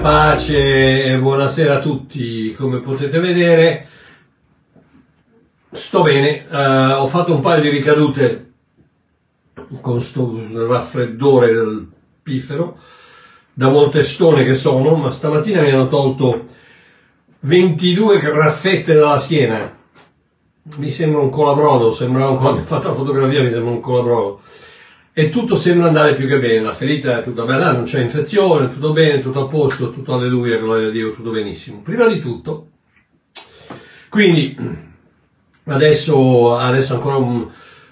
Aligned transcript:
Pace 0.00 1.02
e 1.02 1.18
buonasera 1.18 1.76
a 1.76 1.80
tutti. 1.80 2.54
Come 2.54 2.78
potete 2.78 3.18
vedere, 3.18 3.88
sto 5.72 6.02
bene. 6.02 6.46
Uh, 6.48 7.02
ho 7.02 7.06
fatto 7.08 7.34
un 7.34 7.40
paio 7.40 7.62
di 7.62 7.68
ricadute 7.68 8.52
con 9.80 10.00
sto 10.00 10.40
raffreddore 10.52 11.52
del 11.52 11.88
pifero 12.22 12.78
da 13.52 13.68
Montestone 13.70 14.44
che 14.44 14.54
sono, 14.54 14.94
ma 14.94 15.10
stamattina 15.10 15.62
mi 15.62 15.70
hanno 15.70 15.88
tolto 15.88 16.46
22 17.40 18.18
graffette 18.20 18.94
dalla 18.94 19.18
schiena. 19.18 19.76
Mi 20.76 20.90
sembra 20.90 21.20
un 21.20 21.30
colabrodo, 21.30 21.90
sembrava 21.90 22.30
un 22.30 22.36
quando 22.38 22.60
ho 22.60 22.64
fatto 22.64 22.88
la 22.88 22.94
fotografia 22.94 23.42
mi 23.42 23.50
sembra 23.50 23.72
un 23.72 23.80
colabrodo 23.80 24.40
e 25.18 25.30
tutto 25.30 25.56
sembra 25.56 25.88
andare 25.88 26.14
più 26.14 26.28
che 26.28 26.38
bene, 26.38 26.60
la 26.60 26.72
ferita 26.72 27.18
è 27.18 27.22
tutta 27.24 27.42
bella, 27.42 27.72
non 27.72 27.82
c'è 27.82 28.00
infezione, 28.00 28.68
tutto 28.68 28.92
bene, 28.92 29.18
tutto 29.18 29.46
a 29.46 29.48
posto, 29.48 29.90
tutto 29.90 30.14
alleluia, 30.14 30.58
gloria 30.58 30.86
a 30.86 30.90
Dio, 30.92 31.12
tutto 31.12 31.32
benissimo. 31.32 31.80
Prima 31.82 32.06
di 32.06 32.20
tutto, 32.20 32.68
quindi 34.08 34.56
adesso, 35.64 36.56
adesso 36.56 36.94
ancora 36.94 37.16
un, 37.16 37.48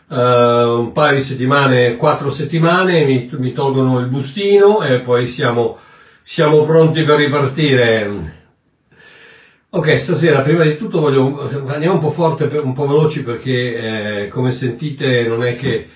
uh, 0.07 0.15
un, 0.15 0.93
paio 0.93 1.17
di 1.17 1.21
settimane, 1.21 1.97
quattro 1.97 2.31
settimane, 2.31 3.05
mi, 3.05 3.29
mi, 3.33 3.51
tolgono 3.51 3.99
il 3.99 4.07
bustino 4.07 4.83
e 4.83 5.01
poi 5.01 5.27
siamo, 5.27 5.79
siamo 6.23 6.63
pronti 6.63 7.03
per 7.03 7.17
ripartire. 7.17 8.35
Ok, 9.71 9.99
stasera 9.99 10.43
prima 10.43 10.63
di 10.63 10.77
tutto 10.77 11.01
voglio, 11.01 11.51
andiamo 11.67 11.95
un 11.95 12.01
po' 12.01 12.11
forte, 12.11 12.45
un 12.45 12.73
po' 12.73 12.87
veloci 12.87 13.25
perché 13.25 14.23
eh, 14.23 14.29
come 14.29 14.53
sentite 14.53 15.27
non 15.27 15.43
è 15.43 15.57
che 15.57 15.89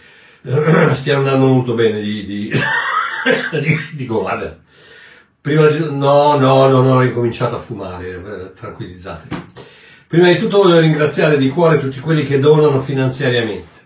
stia 0.92 1.16
andando 1.16 1.46
molto 1.46 1.74
bene 1.74 2.00
di, 2.00 2.24
di, 2.24 2.50
di, 3.60 3.78
dico 3.94 4.20
guarda 4.20 4.58
prima 5.40 5.66
di, 5.68 5.78
no 5.80 6.38
no 6.38 6.68
no 6.68 6.68
non 6.68 6.86
ho 6.86 7.00
ricominciato 7.00 7.56
a 7.56 7.58
fumare 7.58 8.08
eh, 8.08 8.52
tranquillizzate. 8.54 9.28
Prima 10.06 10.28
di 10.28 10.38
tutto 10.38 10.62
voglio 10.62 10.80
ringraziare 10.80 11.38
di 11.38 11.48
cuore 11.50 11.78
tutti 11.78 12.00
quelli 12.00 12.24
che 12.24 12.40
donano 12.40 12.80
finanziariamente. 12.80 13.78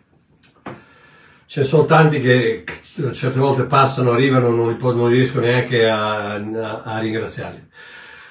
Ce 1.44 1.60
ne 1.60 1.66
sono 1.66 1.84
tanti 1.84 2.20
che 2.20 2.64
certe 3.12 3.38
volte 3.38 3.64
passano 3.64 4.12
arrivano 4.12 4.48
non, 4.48 4.76
non 4.80 5.08
riesco 5.08 5.40
neanche 5.40 5.86
a, 5.86 6.34
a, 6.34 6.82
a 6.82 6.98
ringraziarli. 6.98 7.68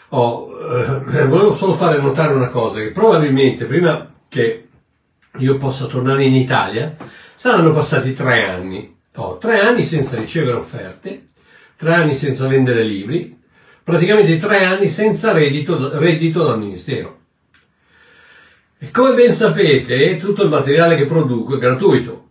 Oh, 0.09 0.49
eh, 1.11 1.25
volevo 1.25 1.53
solo 1.53 1.73
fare 1.73 2.02
notare 2.02 2.33
una 2.33 2.49
cosa 2.49 2.80
che 2.80 2.91
probabilmente 2.91 3.65
prima 3.65 4.11
che 4.27 4.67
io 5.37 5.58
possa 5.58 5.85
tornare 5.85 6.23
in 6.23 6.35
Italia 6.35 6.95
Saranno 7.36 7.72
passati 7.72 8.14
tre 8.14 8.45
anni, 8.45 8.95
oh, 9.16 9.38
tre 9.38 9.59
anni 9.59 9.84
senza 9.84 10.17
ricevere 10.17 10.56
offerte, 10.56 11.28
tre 11.76 11.94
anni 11.94 12.14
senza 12.14 12.48
vendere 12.48 12.84
libri, 12.84 13.38
praticamente 13.84 14.38
tre 14.38 14.64
anni 14.64 14.88
senza 14.88 15.34
reddito, 15.34 15.98
reddito 15.98 16.44
dal 16.44 16.59
Ministero. 16.59 17.20
E 18.78 18.92
come 18.92 19.14
ben 19.14 19.31
sapete, 19.31 20.17
tutto 20.17 20.43
il 20.43 20.49
materiale 20.49 20.95
che 20.95 21.05
produco 21.05 21.55
è 21.55 21.60
gratuito, 21.60 22.27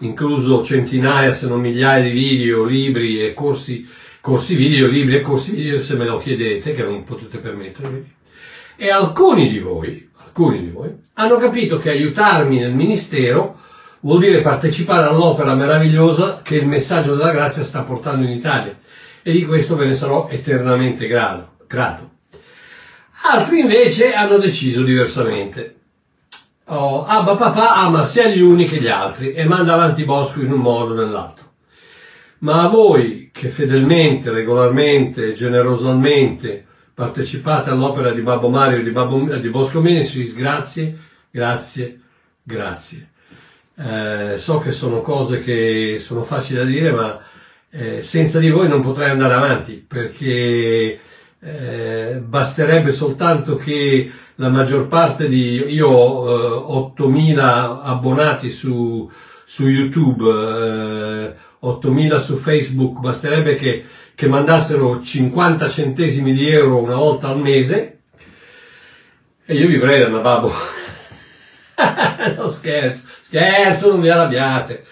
incluso 0.00 0.62
centinaia 0.62 1.32
se 1.32 1.48
non 1.48 1.60
migliaia 1.60 2.02
di 2.02 2.10
video, 2.10 2.64
libri 2.64 3.24
e 3.24 3.32
corsi, 3.32 3.88
corsi 4.20 4.54
video, 4.54 4.86
libri 4.86 5.16
e 5.16 5.20
corsi 5.20 5.54
video 5.54 5.80
se 5.80 5.94
me 5.96 6.04
lo 6.04 6.18
chiedete, 6.18 6.74
che 6.74 6.82
non 6.82 7.04
potete 7.04 7.38
permettervi. 7.38 8.14
E 8.76 8.90
alcuni 8.90 9.48
di 9.48 9.58
voi, 9.58 10.10
alcuni 10.16 10.60
di 10.60 10.70
voi, 10.70 10.90
hanno 11.14 11.36
capito 11.38 11.78
che 11.78 11.90
aiutarmi 11.90 12.58
nel 12.58 12.74
ministero 12.74 13.60
vuol 14.00 14.20
dire 14.20 14.40
partecipare 14.40 15.06
all'opera 15.06 15.54
meravigliosa 15.54 16.40
che 16.42 16.56
il 16.56 16.66
messaggio 16.66 17.14
della 17.14 17.32
grazia 17.32 17.62
sta 17.62 17.82
portando 17.82 18.24
in 18.24 18.32
Italia 18.32 18.76
e 19.22 19.32
di 19.32 19.44
questo 19.44 19.76
ve 19.76 19.86
ne 19.86 19.94
sarò 19.94 20.28
eternamente 20.30 21.06
grato. 21.06 22.10
Altri 23.22 23.60
invece 23.60 24.12
hanno 24.12 24.38
deciso 24.38 24.82
diversamente. 24.82 25.74
Oh, 26.66 27.04
Abba 27.04 27.34
papà 27.34 27.74
ama 27.74 28.04
sia 28.04 28.28
gli 28.28 28.40
uni 28.40 28.66
che 28.66 28.80
gli 28.80 28.88
altri 28.88 29.32
e 29.32 29.44
manda 29.44 29.74
avanti 29.74 30.04
Bosco 30.04 30.40
in 30.40 30.52
un 30.52 30.60
modo 30.60 30.92
o 30.92 30.96
nell'altro. 30.96 31.44
Ma 32.38 32.62
a 32.62 32.68
voi 32.68 33.30
che 33.32 33.48
fedelmente, 33.48 34.30
regolarmente, 34.30 35.32
generosamente 35.32 36.64
partecipate 36.92 37.70
all'opera 37.70 38.12
di 38.12 38.20
Babbo 38.20 38.48
Mario 38.48 38.78
e 38.78 38.82
di, 38.82 38.90
Babbo, 38.90 39.24
di 39.36 39.48
Bosco 39.48 39.80
Menesis, 39.80 40.34
grazie, 40.34 40.98
grazie, 41.30 42.00
grazie. 42.42 43.10
Eh, 43.78 44.38
so 44.38 44.58
che 44.58 44.72
sono 44.72 45.02
cose 45.02 45.40
che 45.40 45.96
sono 45.98 46.22
facili 46.22 46.58
da 46.58 46.64
dire, 46.64 46.92
ma 46.92 47.20
eh, 47.70 48.02
senza 48.02 48.38
di 48.38 48.48
voi 48.48 48.68
non 48.68 48.80
potrei 48.80 49.10
andare 49.10 49.34
avanti 49.34 49.84
perché 49.86 50.98
eh, 51.38 52.22
basterebbe 52.24 52.90
soltanto 52.90 53.56
che 53.56 54.10
la 54.36 54.48
maggior 54.48 54.88
parte 54.88 55.28
di 55.28 55.62
io 55.68 55.88
ho 55.88 56.76
8000 56.78 57.66
eh, 57.66 57.80
abbonati 57.82 58.48
su, 58.48 59.10
su 59.44 59.68
YouTube, 59.68 61.34
8000 61.58 62.16
eh, 62.16 62.20
su 62.20 62.36
Facebook, 62.36 63.00
basterebbe 63.00 63.56
che, 63.56 63.84
che 64.14 64.26
mandassero 64.26 65.02
50 65.02 65.68
centesimi 65.68 66.32
di 66.32 66.48
euro 66.48 66.82
una 66.82 66.96
volta 66.96 67.28
al 67.28 67.40
mese 67.40 67.98
e 69.44 69.54
io 69.54 69.68
vivrei 69.68 70.00
da 70.00 70.06
una 70.06 70.20
babbo. 70.20 70.50
no 72.36 72.48
scherzo, 72.48 73.06
scherzo, 73.20 73.90
non 73.90 74.00
vi 74.00 74.08
arrabbiate. 74.08 74.84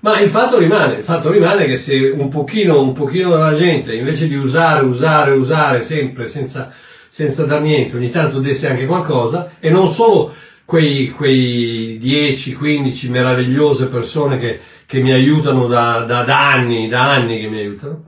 Ma 0.00 0.20
il 0.20 0.28
fatto 0.28 0.58
rimane, 0.58 0.96
il 0.96 1.04
fatto 1.04 1.30
rimane 1.30 1.66
che 1.66 1.76
se 1.76 1.94
un 1.96 2.28
pochino, 2.28 2.80
un 2.80 2.92
pochino 2.92 3.30
della 3.30 3.54
gente, 3.54 3.94
invece 3.94 4.28
di 4.28 4.36
usare, 4.36 4.84
usare, 4.84 5.32
usare 5.32 5.82
sempre 5.82 6.26
senza, 6.26 6.70
senza 7.08 7.44
dar 7.44 7.60
niente, 7.60 7.96
ogni 7.96 8.10
tanto 8.10 8.38
desse 8.38 8.68
anche 8.68 8.86
qualcosa, 8.86 9.52
e 9.58 9.70
non 9.70 9.88
solo 9.88 10.34
quei, 10.64 11.10
quei 11.10 11.96
10, 11.98 12.54
15 12.54 13.10
meravigliose 13.10 13.86
persone 13.86 14.38
che, 14.38 14.60
che 14.84 15.00
mi 15.00 15.12
aiutano 15.12 15.66
da, 15.66 16.00
da, 16.00 16.22
da, 16.22 16.52
anni, 16.52 16.88
da 16.88 17.12
anni 17.12 17.40
che 17.40 17.48
mi 17.48 17.58
aiutano, 17.58 18.04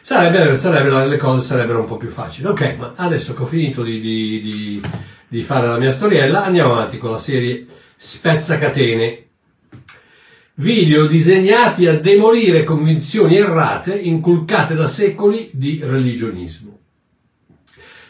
sarebbe, 0.00 0.56
sarebbe, 0.56 1.06
le 1.06 1.16
cose 1.16 1.42
sarebbero 1.42 1.80
un 1.80 1.86
po' 1.86 1.96
più 1.96 2.08
facili. 2.08 2.48
Ok, 2.48 2.74
ma 2.76 2.92
adesso 2.96 3.34
che 3.34 3.42
ho 3.42 3.46
finito 3.46 3.82
di, 3.82 4.00
di, 4.00 4.40
di 4.40 4.82
di 5.30 5.42
fare 5.44 5.68
la 5.68 5.78
mia 5.78 5.92
storiella, 5.92 6.44
andiamo 6.44 6.72
avanti 6.72 6.98
con 6.98 7.12
la 7.12 7.18
serie 7.18 7.64
Spezzacatene. 7.96 9.26
Video 10.54 11.06
disegnati 11.06 11.86
a 11.86 12.00
demolire 12.00 12.64
convinzioni 12.64 13.36
errate 13.36 13.94
inculcate 13.94 14.74
da 14.74 14.88
secoli 14.88 15.48
di 15.52 15.80
religionismo, 15.84 16.78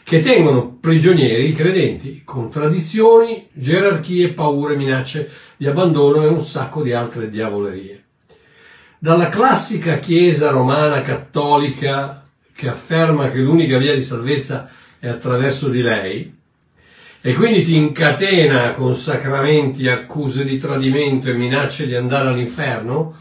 che 0.03 0.19
tengono 0.19 0.77
prigionieri 0.81 1.49
i 1.49 1.53
credenti 1.53 2.23
con 2.25 2.49
tradizioni, 2.49 3.47
gerarchie, 3.53 4.33
paure, 4.33 4.75
minacce 4.75 5.29
di 5.57 5.67
abbandono 5.67 6.23
e 6.23 6.27
un 6.27 6.41
sacco 6.41 6.81
di 6.81 6.91
altre 6.91 7.29
diavolerie. 7.29 8.05
Dalla 8.97 9.29
classica 9.29 9.99
Chiesa 9.99 10.49
romana 10.49 11.03
cattolica 11.03 12.27
che 12.51 12.67
afferma 12.67 13.29
che 13.29 13.39
l'unica 13.39 13.77
via 13.77 13.93
di 13.93 14.01
salvezza 14.01 14.71
è 14.97 15.07
attraverso 15.07 15.69
di 15.69 15.81
lei, 15.81 16.39
e 17.21 17.33
quindi 17.35 17.63
ti 17.63 17.75
incatena 17.75 18.73
con 18.73 18.95
sacramenti, 18.95 19.87
accuse 19.87 20.43
di 20.43 20.57
tradimento 20.57 21.29
e 21.29 21.33
minacce 21.33 21.85
di 21.85 21.95
andare 21.95 22.29
all'inferno, 22.29 23.15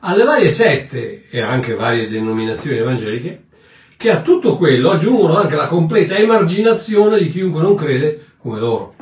alle 0.00 0.22
varie 0.22 0.50
sette 0.50 1.28
e 1.28 1.42
anche 1.42 1.74
varie 1.74 2.08
denominazioni 2.08 2.78
evangeliche, 2.78 3.46
che 3.96 4.10
a 4.10 4.22
tutto 4.22 4.56
quello 4.56 4.90
aggiungono 4.90 5.36
anche 5.36 5.56
la 5.56 5.66
completa 5.66 6.14
emarginazione 6.16 7.18
di 7.18 7.28
chiunque 7.28 7.60
non 7.60 7.74
crede 7.74 8.26
come 8.38 8.60
loro. 8.60 8.94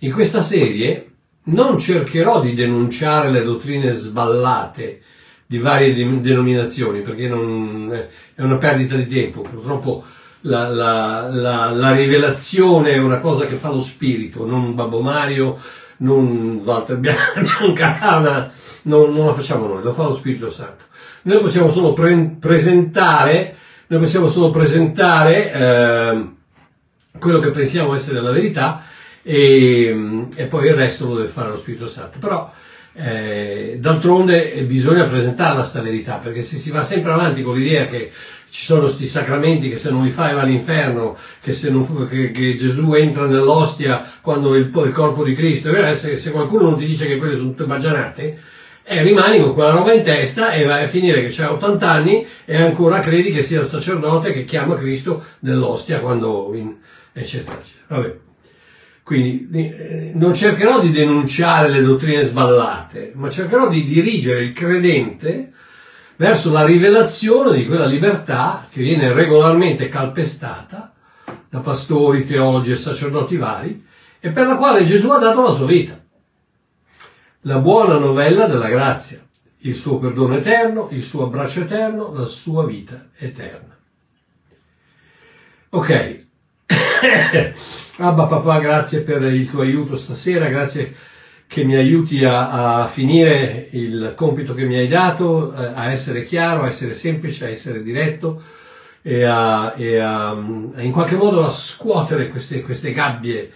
In 0.00 0.12
questa 0.12 0.42
serie 0.42 1.06
non 1.44 1.78
cercherò 1.78 2.40
di 2.40 2.54
denunciare 2.54 3.30
le 3.30 3.42
dottrine 3.42 3.92
sballate 3.92 5.02
di 5.46 5.58
varie 5.58 5.94
denominazioni, 5.94 7.00
perché 7.00 7.26
non, 7.26 7.90
è 8.34 8.42
una 8.42 8.58
perdita 8.58 8.96
di 8.96 9.06
tempo. 9.06 9.40
Purtroppo 9.40 10.04
la, 10.42 10.68
la, 10.68 11.28
la, 11.30 11.70
la, 11.70 11.92
rivelazione 11.92 12.92
è 12.92 12.98
una 12.98 13.18
cosa 13.18 13.46
che 13.46 13.56
fa 13.56 13.70
lo 13.70 13.80
spirito, 13.80 14.46
non 14.46 14.74
Babbo 14.74 15.00
Mario, 15.00 15.58
non 15.98 16.60
Walter 16.64 16.96
Bianca, 16.96 18.18
non, 18.82 19.12
non 19.12 19.26
la 19.26 19.32
facciamo 19.32 19.66
noi, 19.66 19.82
lo 19.82 19.92
fa 19.92 20.04
lo 20.04 20.14
Spirito 20.14 20.50
Santo. 20.50 20.84
Noi 21.22 21.40
possiamo 21.40 21.70
solo 21.70 21.92
pre- 21.92 22.36
presentare, 22.38 23.56
noi 23.88 24.00
possiamo 24.00 24.28
solo 24.28 24.50
presentare 24.50 25.52
eh, 25.52 26.28
quello 27.18 27.38
che 27.40 27.50
pensiamo 27.50 27.94
essere 27.94 28.20
la 28.20 28.30
verità 28.30 28.84
e, 29.22 30.26
e, 30.34 30.44
poi 30.44 30.68
il 30.68 30.74
resto 30.74 31.08
lo 31.08 31.16
deve 31.16 31.28
fare 31.28 31.50
lo 31.50 31.56
Spirito 31.56 31.88
Santo. 31.88 32.18
Però 32.18 32.50
eh, 32.94 33.76
d'altronde 33.80 34.64
bisogna 34.66 35.04
presentarla 35.04 35.62
sta 35.62 35.82
verità, 35.82 36.16
perché 36.16 36.42
se 36.42 36.56
si 36.56 36.70
va 36.70 36.82
sempre 36.82 37.12
avanti 37.12 37.42
con 37.42 37.56
l'idea 37.56 37.86
che 37.86 38.12
ci 38.50 38.64
sono 38.64 38.82
questi 38.82 39.06
sacramenti 39.06 39.68
che 39.68 39.76
se 39.76 39.90
non 39.90 40.04
li 40.04 40.10
fai 40.10 40.34
va 40.34 40.42
all'inferno, 40.42 41.16
che, 41.40 41.56
non, 41.70 42.08
che, 42.08 42.30
che 42.30 42.54
Gesù 42.54 42.94
entra 42.94 43.26
nell'ostia 43.26 44.10
quando 44.20 44.54
il, 44.54 44.70
il 44.72 44.92
corpo 44.92 45.24
di 45.24 45.34
Cristo, 45.34 45.74
eh, 45.74 45.94
se, 45.94 46.16
se, 46.16 46.30
qualcuno 46.30 46.64
non 46.64 46.78
ti 46.78 46.86
dice 46.86 47.06
che 47.06 47.18
quelle 47.18 47.34
sono 47.34 47.50
tutte 47.50 47.64
baggianate, 47.64 48.38
E 48.90 49.02
rimani 49.02 49.40
con 49.40 49.52
quella 49.52 49.70
roba 49.70 49.92
in 49.92 50.02
testa 50.02 50.52
e 50.52 50.64
vai 50.64 50.84
a 50.84 50.86
finire 50.86 51.20
che 51.20 51.28
c'hai 51.30 51.48
80 51.48 51.90
anni 51.90 52.26
e 52.46 52.56
ancora 52.56 53.00
credi 53.00 53.32
che 53.32 53.42
sia 53.42 53.60
il 53.60 53.66
sacerdote 53.66 54.32
che 54.32 54.44
chiama 54.44 54.76
Cristo 54.76 55.24
nell'ostia 55.40 56.00
quando... 56.00 56.50
In, 56.54 56.74
eccetera, 57.12 57.58
eccetera. 57.58 58.00
Vabbè. 58.00 58.16
Quindi 59.02 59.48
eh, 59.52 60.12
non 60.14 60.34
cercherò 60.34 60.80
di 60.80 60.90
denunciare 60.90 61.70
le 61.70 61.82
dottrine 61.82 62.22
sballate, 62.22 63.12
ma 63.14 63.30
cercherò 63.30 63.68
di 63.68 63.84
dirigere 63.84 64.42
il 64.42 64.52
credente 64.52 65.52
verso 66.18 66.50
la 66.50 66.64
rivelazione 66.64 67.56
di 67.56 67.66
quella 67.66 67.86
libertà 67.86 68.66
che 68.70 68.82
viene 68.82 69.12
regolarmente 69.12 69.88
calpestata 69.88 70.92
da 71.48 71.60
pastori, 71.60 72.26
teologi 72.26 72.72
e 72.72 72.76
sacerdoti 72.76 73.36
vari 73.36 73.86
e 74.18 74.30
per 74.30 74.46
la 74.46 74.56
quale 74.56 74.84
Gesù 74.84 75.10
ha 75.10 75.18
dato 75.18 75.42
la 75.42 75.52
sua 75.52 75.66
vita. 75.66 75.98
La 77.42 77.58
buona 77.58 77.98
novella 77.98 78.46
della 78.46 78.68
grazia, 78.68 79.24
il 79.58 79.74
suo 79.74 79.98
perdono 79.98 80.36
eterno, 80.36 80.88
il 80.90 81.02
suo 81.02 81.24
abbraccio 81.24 81.60
eterno, 81.60 82.12
la 82.12 82.24
sua 82.24 82.66
vita 82.66 83.10
eterna. 83.16 83.78
Ok. 85.70 86.26
Abba 87.98 88.26
papà, 88.26 88.58
grazie 88.58 89.02
per 89.02 89.22
il 89.22 89.48
tuo 89.48 89.62
aiuto 89.62 89.96
stasera, 89.96 90.48
grazie 90.48 90.94
che 91.48 91.64
mi 91.64 91.74
aiuti 91.74 92.22
a, 92.24 92.82
a, 92.82 92.86
finire 92.86 93.68
il 93.72 94.12
compito 94.14 94.52
che 94.52 94.66
mi 94.66 94.76
hai 94.76 94.86
dato, 94.86 95.54
eh, 95.54 95.72
a 95.74 95.90
essere 95.90 96.22
chiaro, 96.22 96.62
a 96.62 96.66
essere 96.66 96.92
semplice, 96.92 97.46
a 97.46 97.48
essere 97.48 97.82
diretto 97.82 98.42
e 99.00 99.24
a, 99.24 99.72
e 99.74 99.98
a, 99.98 100.32
in 100.32 100.90
qualche 100.92 101.16
modo 101.16 101.46
a 101.46 101.50
scuotere 101.50 102.28
queste, 102.28 102.60
queste 102.60 102.92
gabbie 102.92 103.50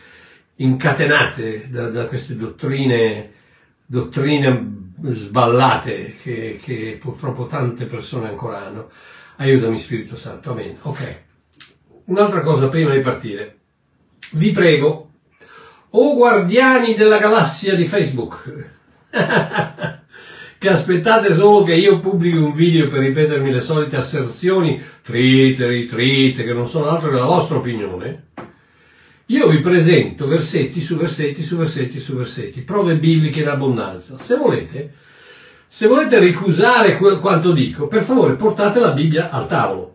incatenate 0.57 1.69
da, 1.69 1.91
da 1.91 2.07
queste 2.07 2.35
dottrine, 2.35 3.31
dottrine 3.85 4.93
sballate 5.03 6.17
che, 6.23 6.59
che, 6.63 6.97
purtroppo 6.99 7.47
tante 7.47 7.85
persone 7.85 8.29
ancora 8.29 8.67
hanno. 8.67 8.91
Aiutami 9.37 9.79
Spirito 9.79 10.17
Santo, 10.17 10.53
amen. 10.53 10.79
Ok. 10.83 11.21
Un'altra 12.07 12.41
cosa 12.41 12.69
prima 12.69 12.95
di 12.95 13.01
partire. 13.01 13.59
Vi 14.33 14.51
prego, 14.53 15.11
o 15.95 16.15
guardiani 16.15 16.95
della 16.95 17.19
galassia 17.19 17.75
di 17.75 17.85
Facebook, 17.85 18.71
che 20.59 20.69
aspettate 20.69 21.35
solo 21.35 21.65
che 21.65 21.75
io 21.75 22.01
pubblichi 22.01 22.37
un 22.37 22.53
video 22.53 22.89
per 22.89 23.01
ripetermi 23.01 23.51
le 23.51 23.61
solite 23.61 23.97
asserzioni 23.97 24.81
trite, 25.03 25.67
ritrite, 25.67 26.45
che 26.45 26.53
non 26.53 26.67
sono 26.67 26.89
altro 26.89 27.11
che 27.11 27.17
la 27.17 27.25
vostra 27.25 27.59
opinione, 27.59 28.27
io 29.27 29.49
vi 29.49 29.61
presento 29.61 30.27
versetti 30.27 30.81
su 30.81 30.97
versetti 30.97 31.43
su 31.43 31.57
versetti 31.57 31.99
su 31.99 32.15
versetti, 32.15 32.63
prove 32.63 32.97
bibliche 32.97 33.41
in 33.41 33.49
abbondanza. 33.49 34.19
Se 34.19 34.37
volete, 34.37 34.93
se 35.67 35.87
volete 35.87 36.19
ricusare 36.19 36.97
quanto 36.97 37.53
dico, 37.53 37.87
per 37.87 38.03
favore 38.03 38.35
portate 38.35 38.79
la 38.79 38.93
Bibbia 38.93 39.31
al 39.31 39.47
tavolo. 39.47 39.92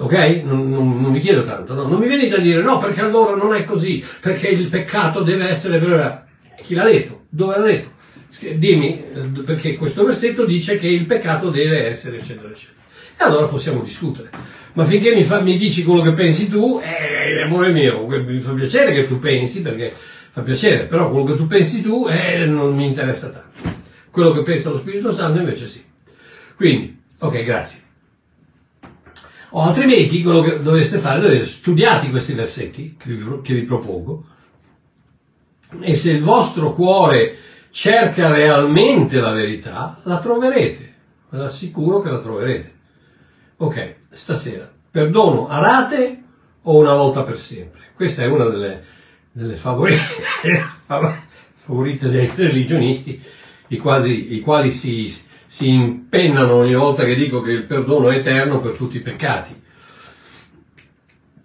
Ok? 0.00 0.42
Non, 0.44 0.70
non, 0.70 1.00
non 1.00 1.12
vi 1.12 1.20
chiedo 1.20 1.44
tanto, 1.44 1.74
no? 1.74 1.86
Non 1.86 2.00
mi 2.00 2.08
venite 2.08 2.36
a 2.36 2.38
dire 2.38 2.62
no, 2.62 2.78
perché 2.78 3.00
allora 3.00 3.36
non 3.36 3.54
è 3.54 3.64
così, 3.64 4.02
perché 4.20 4.48
il 4.48 4.68
peccato 4.68 5.22
deve 5.22 5.48
essere 5.48 5.78
vero. 5.78 6.22
Chi 6.62 6.74
l'ha 6.74 6.84
detto? 6.84 7.24
Dove 7.28 7.58
l'ha 7.58 7.64
detto? 7.64 7.90
Dimmi, 8.56 9.02
eh, 9.12 9.42
perché 9.44 9.76
questo 9.76 10.04
versetto 10.04 10.46
dice 10.46 10.78
che 10.78 10.86
il 10.86 11.04
peccato 11.04 11.50
deve 11.50 11.86
essere, 11.86 12.16
eccetera, 12.16 12.48
eccetera. 12.48 12.78
E 13.18 13.24
allora 13.24 13.46
possiamo 13.46 13.82
discutere. 13.82 14.30
Ma 14.72 14.86
finché 14.86 15.14
mi, 15.14 15.22
fa, 15.22 15.40
mi 15.40 15.58
dici 15.58 15.84
quello 15.84 16.00
che 16.00 16.14
pensi 16.14 16.48
tu, 16.48 16.80
eh, 16.82 17.42
amore 17.42 17.70
mio, 17.70 18.06
mi 18.06 18.38
fa 18.38 18.52
piacere 18.52 18.94
che 18.94 19.06
tu 19.06 19.18
pensi, 19.18 19.60
perché 19.60 19.92
fa 20.30 20.40
piacere, 20.40 20.86
però 20.86 21.10
quello 21.10 21.26
che 21.26 21.36
tu 21.36 21.46
pensi 21.46 21.82
tu 21.82 22.06
eh, 22.08 22.46
non 22.46 22.74
mi 22.74 22.86
interessa 22.86 23.28
tanto. 23.28 23.78
Quello 24.10 24.32
che 24.32 24.42
pensa 24.42 24.70
lo 24.70 24.78
Spirito 24.78 25.12
Santo 25.12 25.40
invece 25.40 25.68
sì. 25.68 25.84
Quindi, 26.56 27.02
ok, 27.18 27.42
grazie. 27.42 27.88
O 29.50 29.62
altrimenti 29.62 30.22
quello 30.22 30.42
che 30.42 30.62
dovreste 30.62 30.98
fare, 30.98 31.20
dovete 31.20 31.44
studiare 31.44 32.08
questi 32.08 32.34
versetti 32.34 32.96
che 32.96 33.12
vi, 33.12 33.40
che 33.42 33.54
vi 33.54 33.62
propongo 33.62 34.24
e 35.78 35.94
se 35.94 36.12
il 36.12 36.22
vostro 36.22 36.74
cuore 36.74 37.36
cerca 37.70 38.30
realmente 38.32 39.20
la 39.20 39.32
verità, 39.32 40.00
la 40.02 40.18
troverete. 40.18 40.94
Ve 41.28 41.38
l'assicuro 41.38 42.00
che 42.00 42.10
la 42.10 42.20
troverete. 42.20 42.74
Ok, 43.58 43.94
stasera, 44.10 44.70
perdono 44.90 45.48
a 45.48 45.60
rate 45.60 46.22
o 46.62 46.76
una 46.76 46.94
volta 46.94 47.22
per 47.22 47.38
sempre? 47.38 47.80
Questa 47.94 48.22
è 48.22 48.26
una 48.26 48.46
delle, 48.46 48.84
delle 49.30 49.54
favorite, 49.54 50.02
favorite 51.54 52.08
dei 52.08 52.30
religionisti, 52.34 53.22
i, 53.68 53.76
quasi, 53.76 54.34
i 54.34 54.40
quali 54.40 54.72
si, 54.72 55.08
si 55.50 55.68
impennano 55.68 56.54
ogni 56.54 56.74
volta 56.74 57.02
che 57.02 57.16
dico 57.16 57.42
che 57.42 57.50
il 57.50 57.64
perdono 57.64 58.08
è 58.10 58.18
eterno 58.18 58.60
per 58.60 58.76
tutti 58.76 58.98
i 58.98 59.00
peccati. 59.00 59.60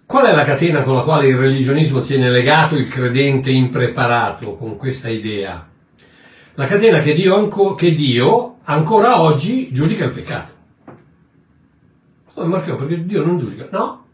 Qual 0.06 0.28
è 0.28 0.36
la 0.36 0.44
catena 0.44 0.84
con 0.84 0.94
la 0.94 1.02
quale 1.02 1.26
il 1.26 1.36
religionismo 1.36 2.02
tiene 2.02 2.30
legato 2.30 2.76
il 2.76 2.88
credente 2.88 3.50
impreparato 3.50 4.58
con 4.58 4.78
questa 4.78 5.10
idea? 5.10 5.68
La 6.54 6.68
catena 6.68 7.02
che 7.02 7.16
Dio, 7.16 7.36
anco, 7.36 7.74
che 7.74 7.96
Dio 7.96 8.58
ancora 8.66 9.22
oggi 9.22 9.72
giudica 9.72 10.06
il 10.06 10.12
peccato. 10.12 10.54
Oh, 12.36 12.46
Marchio, 12.46 12.76
perché 12.76 13.04
Dio 13.04 13.26
non 13.26 13.40
giudica? 13.40 13.70
No. 13.72 14.06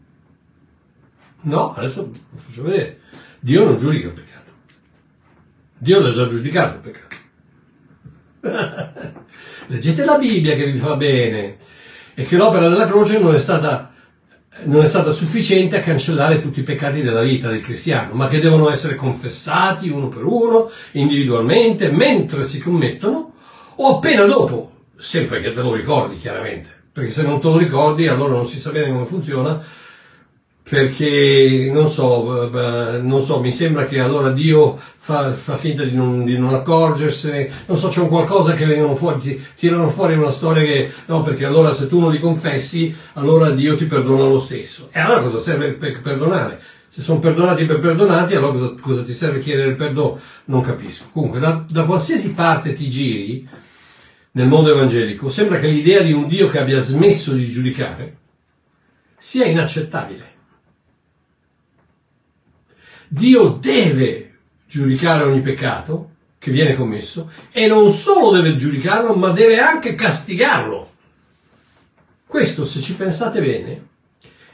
No, 1.42 1.74
adesso 1.74 2.10
lo 2.30 2.38
faccio 2.38 2.62
vedere. 2.62 3.00
Dio 3.40 3.64
non 3.64 3.76
giudica 3.76 4.06
il 4.06 4.14
peccato. 4.14 4.50
Dio 5.76 6.00
l'ha 6.00 6.10
già 6.10 6.26
giudicato 6.26 6.76
il 6.76 6.80
peccato. 6.80 7.12
Leggete 9.68 10.04
la 10.04 10.18
Bibbia 10.18 10.56
che 10.56 10.66
vi 10.66 10.78
fa 10.78 10.96
bene. 10.96 11.56
E 12.14 12.24
che 12.24 12.36
l'opera 12.36 12.68
della 12.68 12.86
croce 12.86 13.18
non 13.18 13.34
è 13.34 13.38
stata, 13.38 13.92
non 14.64 14.82
è 14.82 14.86
stata 14.86 15.12
sufficiente 15.12 15.78
a 15.78 15.80
cancellare 15.80 16.40
tutti 16.40 16.60
i 16.60 16.64
peccati 16.64 17.02
della 17.02 17.22
vita 17.22 17.48
del 17.48 17.62
cristiano, 17.62 18.14
ma 18.14 18.28
che 18.28 18.40
devono 18.40 18.70
essere 18.70 18.96
confessati 18.96 19.88
uno 19.88 20.08
per 20.08 20.24
uno, 20.24 20.70
individualmente, 20.92 21.90
mentre 21.90 22.44
si 22.44 22.58
commettono 22.58 23.32
o 23.76 23.96
appena 23.96 24.24
dopo, 24.24 24.72
sempre 24.98 25.40
che 25.40 25.52
te 25.52 25.62
lo 25.62 25.72
ricordi 25.72 26.16
chiaramente, 26.16 26.68
perché 26.92 27.10
se 27.10 27.22
non 27.22 27.40
te 27.40 27.48
lo 27.48 27.56
ricordi 27.56 28.06
allora 28.08 28.34
non 28.34 28.46
si 28.46 28.58
sa 28.58 28.70
bene 28.70 28.90
come 28.90 29.06
funziona 29.06 29.64
perché 30.62 31.70
non 31.72 31.88
so, 31.88 32.48
non 32.48 33.22
so, 33.22 33.40
mi 33.40 33.50
sembra 33.50 33.86
che 33.86 34.00
allora 34.00 34.30
Dio 34.30 34.78
fa, 34.96 35.32
fa 35.32 35.56
finta 35.56 35.82
di 35.82 35.92
non, 35.92 36.24
di 36.24 36.38
non, 36.38 36.54
accorgersene, 36.54 37.64
non 37.66 37.76
so, 37.76 37.88
c'è 37.88 38.00
un 38.00 38.08
qualcosa 38.08 38.54
che 38.54 38.64
vengono 38.64 38.94
fuori, 38.94 39.20
ti, 39.20 39.44
tirano 39.56 39.88
fuori 39.88 40.14
una 40.14 40.30
storia 40.30 40.62
che, 40.62 40.90
no, 41.06 41.22
perché 41.22 41.44
allora 41.44 41.74
se 41.74 41.88
tu 41.88 41.98
non 41.98 42.12
li 42.12 42.20
confessi, 42.20 42.94
allora 43.14 43.50
Dio 43.50 43.76
ti 43.76 43.86
perdona 43.86 44.24
lo 44.24 44.40
stesso. 44.40 44.88
E 44.92 45.00
allora 45.00 45.20
cosa 45.20 45.38
serve 45.38 45.72
per 45.72 46.00
perdonare? 46.00 46.60
Se 46.88 47.00
sono 47.00 47.18
perdonati 47.18 47.64
per 47.64 47.78
perdonati, 47.78 48.34
allora 48.34 48.52
cosa, 48.52 48.74
cosa 48.80 49.02
ti 49.02 49.12
serve 49.12 49.40
chiedere 49.40 49.70
il 49.70 49.76
perdono? 49.76 50.20
Non 50.46 50.60
capisco. 50.60 51.06
Comunque, 51.12 51.40
da, 51.40 51.64
da 51.68 51.84
qualsiasi 51.84 52.34
parte 52.34 52.74
ti 52.74 52.88
giri, 52.88 53.48
nel 54.32 54.46
mondo 54.46 54.70
evangelico, 54.70 55.28
sembra 55.28 55.58
che 55.58 55.66
l'idea 55.66 56.02
di 56.02 56.12
un 56.12 56.28
Dio 56.28 56.48
che 56.48 56.58
abbia 56.58 56.80
smesso 56.80 57.32
di 57.32 57.48
giudicare 57.48 58.16
sia 59.18 59.46
inaccettabile. 59.46 60.31
Dio 63.14 63.58
deve 63.60 64.36
giudicare 64.66 65.24
ogni 65.24 65.42
peccato 65.42 66.12
che 66.38 66.50
viene 66.50 66.74
commesso 66.74 67.30
e 67.52 67.66
non 67.66 67.90
solo 67.90 68.30
deve 68.30 68.54
giudicarlo, 68.54 69.12
ma 69.12 69.28
deve 69.28 69.58
anche 69.58 69.94
castigarlo. 69.94 70.88
Questo, 72.26 72.64
se 72.64 72.80
ci 72.80 72.94
pensate 72.94 73.42
bene, 73.42 73.86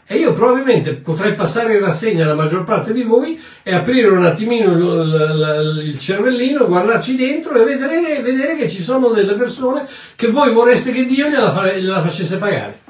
e 0.04 0.16
io 0.16 0.32
probabilmente 0.32 0.94
potrei 0.94 1.36
passare 1.36 1.76
in 1.76 1.84
rassegna 1.84 2.26
la 2.26 2.34
maggior 2.34 2.64
parte 2.64 2.92
di 2.92 3.04
voi 3.04 3.40
e 3.62 3.74
aprire 3.76 4.08
un 4.08 4.24
attimino 4.24 4.72
il, 4.72 5.96
cervellino, 6.00 6.66
guardarci 6.66 7.14
dentro 7.14 7.54
e 7.54 7.62
vedere, 7.62 8.20
vedere, 8.22 8.56
che 8.56 8.68
ci 8.68 8.82
sono 8.82 9.10
delle 9.10 9.34
persone 9.34 9.86
che 10.16 10.26
voi 10.32 10.52
vorreste 10.52 10.90
che 10.90 11.06
Dio 11.06 11.28
gliela, 11.28 11.72
gliela 11.74 12.02
facesse 12.02 12.38
pagare. 12.38 12.80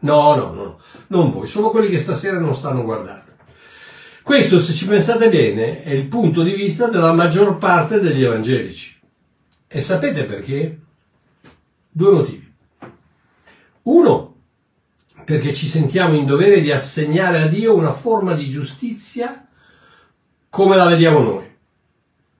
No, 0.00 0.34
no, 0.34 0.52
no, 0.52 0.80
non 1.06 1.30
voi, 1.30 1.46
solo 1.46 1.70
quelli 1.70 1.88
che 1.88 1.98
stasera 1.98 2.38
non 2.38 2.54
stanno 2.54 2.82
guardando. 2.82 3.21
Questo, 4.22 4.60
se 4.60 4.72
ci 4.72 4.86
pensate 4.86 5.28
bene, 5.28 5.82
è 5.82 5.90
il 5.90 6.06
punto 6.06 6.42
di 6.42 6.52
vista 6.52 6.86
della 6.88 7.12
maggior 7.12 7.58
parte 7.58 7.98
degli 7.98 8.22
evangelici. 8.22 8.96
E 9.66 9.80
sapete 9.80 10.24
perché? 10.24 10.80
Due 11.90 12.10
motivi. 12.12 12.52
Uno, 13.82 14.36
perché 15.24 15.52
ci 15.52 15.66
sentiamo 15.66 16.14
in 16.14 16.24
dovere 16.24 16.60
di 16.60 16.70
assegnare 16.70 17.42
a 17.42 17.48
Dio 17.48 17.74
una 17.74 17.92
forma 17.92 18.34
di 18.34 18.48
giustizia 18.48 19.44
come 20.48 20.76
la 20.76 20.86
vediamo 20.86 21.20
noi, 21.20 21.56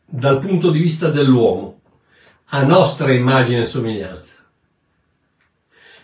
dal 0.05 0.39
punto 0.39 0.71
di 0.71 0.79
vista 0.79 1.09
dell'uomo, 1.09 1.81
a 2.51 2.63
nostra 2.63 3.11
immagine 3.11 3.63
e 3.63 3.67
somiglianza. 3.67 4.45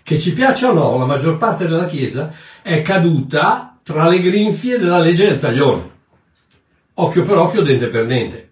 Che 0.02 0.18
ci 0.18 0.32
piaccia 0.32 0.70
o 0.70 0.72
no, 0.72 0.98
la 0.98 1.04
maggior 1.04 1.36
parte 1.36 1.68
della 1.68 1.86
Chiesa 1.86 2.32
è 2.62 2.80
caduta 2.80 3.77
tra 3.88 4.06
le 4.06 4.18
grinfie 4.18 4.78
della 4.78 4.98
legge 4.98 5.24
del 5.24 5.38
taglione. 5.38 5.90
Occhio 6.96 7.24
per 7.24 7.38
occhio, 7.38 7.62
dente 7.62 7.86
per 7.86 8.04
dente. 8.04 8.50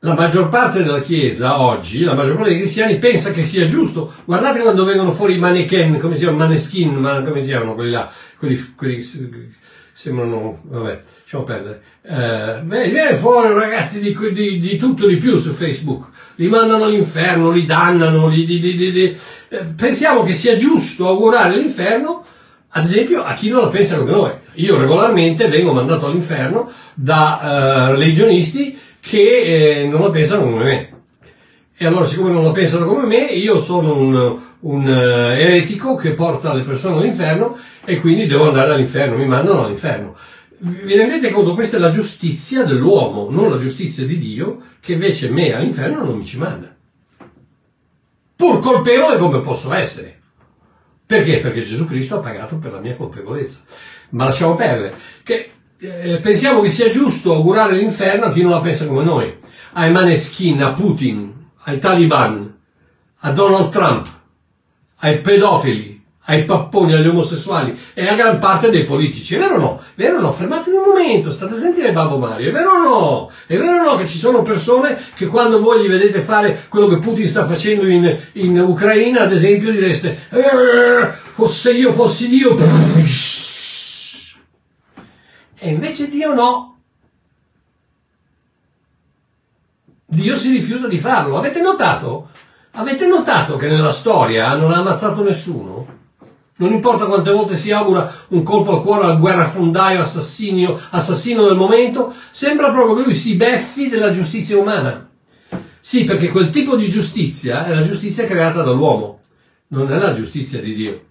la 0.00 0.14
maggior 0.14 0.50
parte 0.50 0.82
della 0.82 1.00
Chiesa 1.00 1.58
oggi, 1.58 2.04
la 2.04 2.12
maggior 2.12 2.34
parte 2.34 2.50
dei 2.50 2.58
cristiani 2.58 2.98
pensa 2.98 3.30
che 3.30 3.44
sia 3.44 3.64
giusto. 3.64 4.12
Guardate 4.26 4.60
quando 4.60 4.84
vengono 4.84 5.10
fuori 5.10 5.36
i 5.36 5.38
mannequin, 5.38 5.98
come 5.98 6.16
si 6.16 6.20
chiamano, 6.20 6.44
maneskin, 6.44 6.94
ma 6.96 7.22
come 7.22 7.40
si 7.40 7.48
chiamano 7.48 7.74
quelli 7.74 7.92
là, 7.92 8.12
quelli, 8.38 8.74
quelli 8.76 9.02
sembrano, 9.94 10.60
vabbè, 10.64 11.02
lasciamo 11.20 11.44
perdere. 11.44 11.82
Eh, 12.02 12.60
viene 12.62 13.14
fuori 13.14 13.54
ragazzi 13.54 14.02
di, 14.02 14.14
di, 14.34 14.58
di, 14.58 14.76
tutto 14.76 15.06
di 15.06 15.16
più 15.16 15.38
su 15.38 15.52
Facebook. 15.52 16.08
Li 16.34 16.48
mandano 16.48 16.84
all'inferno, 16.84 17.50
li 17.50 17.64
dannano, 17.64 18.28
li, 18.28 18.44
li, 18.44 19.16
eh, 19.48 19.64
pensiamo 19.64 20.22
che 20.24 20.34
sia 20.34 20.56
giusto 20.56 21.08
augurare 21.08 21.56
l'inferno, 21.56 22.24
ad 22.72 22.84
esempio, 22.84 23.24
a 23.24 23.34
chi 23.34 23.48
non 23.48 23.62
la 23.62 23.68
pensa 23.68 23.98
come 23.98 24.10
noi. 24.12 24.32
Io 24.54 24.78
regolarmente 24.78 25.48
vengo 25.48 25.72
mandato 25.72 26.06
all'inferno 26.06 26.70
da 26.94 27.40
uh, 27.42 27.96
religionisti 27.96 28.78
che 29.00 29.80
eh, 29.80 29.86
non 29.86 30.02
la 30.02 30.10
pensano 30.10 30.42
come 30.42 30.64
me. 30.64 30.92
E 31.76 31.86
allora, 31.86 32.04
siccome 32.04 32.30
non 32.30 32.44
la 32.44 32.52
pensano 32.52 32.86
come 32.86 33.06
me, 33.06 33.24
io 33.24 33.58
sono 33.58 33.96
un, 33.96 34.38
un 34.60 34.86
uh, 34.86 35.32
eretico 35.32 35.96
che 35.96 36.12
porta 36.12 36.52
le 36.52 36.62
persone 36.62 36.98
all'inferno 36.98 37.56
e 37.84 37.98
quindi 37.98 38.26
devo 38.26 38.48
andare 38.48 38.72
all'inferno, 38.72 39.16
mi 39.16 39.26
mandano 39.26 39.64
all'inferno. 39.64 40.16
Vi 40.58 40.94
rendete 40.94 41.30
conto? 41.30 41.54
Questa 41.54 41.78
è 41.78 41.80
la 41.80 41.88
giustizia 41.88 42.64
dell'uomo, 42.64 43.28
non 43.30 43.50
la 43.50 43.56
giustizia 43.56 44.04
di 44.04 44.18
Dio, 44.18 44.60
che 44.80 44.92
invece 44.92 45.30
me 45.30 45.54
all'inferno 45.54 46.04
non 46.04 46.18
mi 46.18 46.24
ci 46.24 46.38
manda. 46.38 46.72
Pur 48.36 48.58
colpevole 48.60 49.18
come 49.18 49.40
posso 49.40 49.72
essere. 49.72 50.19
Perché? 51.10 51.40
Perché 51.40 51.62
Gesù 51.62 51.86
Cristo 51.86 52.18
ha 52.18 52.20
pagato 52.20 52.54
per 52.58 52.70
la 52.70 52.78
mia 52.78 52.94
colpevolezza. 52.94 53.62
Ma 54.10 54.26
lasciamo 54.26 54.54
perdere. 54.54 54.94
Che 55.24 55.50
eh, 55.80 56.20
pensiamo 56.22 56.60
che 56.60 56.70
sia 56.70 56.88
giusto 56.88 57.34
augurare 57.34 57.74
l'inferno 57.74 58.26
a 58.26 58.32
chi 58.32 58.42
non 58.42 58.52
la 58.52 58.60
pensa 58.60 58.86
come 58.86 59.02
noi, 59.02 59.36
ai 59.72 59.90
Maneskin, 59.90 60.62
a 60.62 60.72
Putin, 60.72 61.48
ai 61.64 61.80
Taliban, 61.80 62.56
a 63.16 63.30
Donald 63.32 63.70
Trump, 63.70 64.08
ai 64.98 65.20
pedofili, 65.20 65.99
ai 66.30 66.44
papponi, 66.44 66.94
agli 66.94 67.08
omosessuali 67.08 67.76
e 67.92 68.06
a 68.06 68.14
gran 68.14 68.38
parte 68.38 68.70
dei 68.70 68.84
politici. 68.84 69.34
È 69.34 69.38
vero 69.38 69.56
o 69.56 69.58
no? 69.58 69.82
È 69.96 70.00
vero 70.00 70.18
o 70.18 70.20
no? 70.20 70.30
Fermatevi 70.30 70.76
un 70.76 70.84
momento, 70.84 71.30
state 71.32 71.54
a 71.54 71.56
sentire 71.56 71.90
Babbo 71.90 72.18
Mario. 72.18 72.50
È 72.50 72.52
vero 72.52 72.70
o 72.70 72.82
no? 72.82 73.30
È 73.46 73.58
vero 73.58 73.80
o 73.80 73.90
no 73.90 73.96
che 73.96 74.06
ci 74.06 74.16
sono 74.16 74.42
persone 74.42 74.96
che 75.16 75.26
quando 75.26 75.60
voi 75.60 75.82
gli 75.82 75.88
vedete 75.88 76.20
fare 76.20 76.66
quello 76.68 76.86
che 76.86 76.98
Putin 76.98 77.26
sta 77.26 77.44
facendo 77.46 77.88
in, 77.88 78.16
in 78.34 78.58
Ucraina, 78.60 79.22
ad 79.22 79.32
esempio, 79.32 79.72
direste, 79.72 80.28
eh, 80.30 81.10
fosse 81.32 81.72
io 81.72 81.90
fossi 81.92 82.28
Dio, 82.28 82.54
e 85.62 85.68
invece 85.68 86.08
Dio 86.08 86.32
no. 86.32 86.78
Dio 90.06 90.36
si 90.36 90.50
rifiuta 90.52 90.86
di 90.86 90.98
farlo. 90.98 91.36
Avete 91.36 91.60
notato? 91.60 92.30
Avete 92.72 93.06
notato 93.06 93.56
che 93.56 93.68
nella 93.68 93.92
storia 93.92 94.54
non 94.54 94.70
ha 94.70 94.78
ammazzato 94.78 95.24
nessuno? 95.24 95.98
Non 96.60 96.72
importa 96.72 97.06
quante 97.06 97.30
volte 97.30 97.56
si 97.56 97.70
augura 97.72 98.14
un 98.28 98.42
colpo 98.42 98.76
al 98.76 98.82
cuore 98.82 99.04
al 99.04 99.18
guerrafondaio 99.18 100.00
assassino, 100.00 100.78
del 101.46 101.56
momento, 101.56 102.14
sembra 102.30 102.70
proprio 102.70 102.96
che 102.96 103.02
lui 103.02 103.14
si 103.14 103.34
beffi 103.34 103.88
della 103.88 104.12
giustizia 104.12 104.56
umana. 104.56 105.10
Sì, 105.78 106.04
perché 106.04 106.28
quel 106.30 106.50
tipo 106.50 106.76
di 106.76 106.88
giustizia 106.88 107.66
è 107.66 107.74
la 107.74 107.82
giustizia 107.82 108.26
creata 108.26 108.62
dall'uomo, 108.62 109.18
non 109.68 109.92
è 109.92 109.98
la 109.98 110.12
giustizia 110.12 110.60
di 110.60 110.74
Dio. 110.74 111.04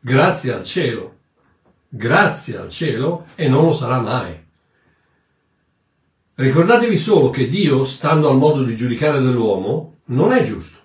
Grazie 0.00 0.52
al 0.52 0.62
cielo 0.62 1.16
grazie 1.96 2.58
al 2.58 2.68
cielo 2.68 3.26
e 3.34 3.48
non 3.48 3.64
lo 3.64 3.72
sarà 3.72 4.00
mai. 4.00 4.44
Ricordatevi 6.34 6.96
solo 6.96 7.30
che 7.30 7.46
Dio, 7.46 7.84
stando 7.84 8.28
al 8.28 8.36
modo 8.36 8.62
di 8.62 8.76
giudicare 8.76 9.20
dell'uomo, 9.20 10.00
non 10.06 10.32
è 10.32 10.42
giusto. 10.42 10.78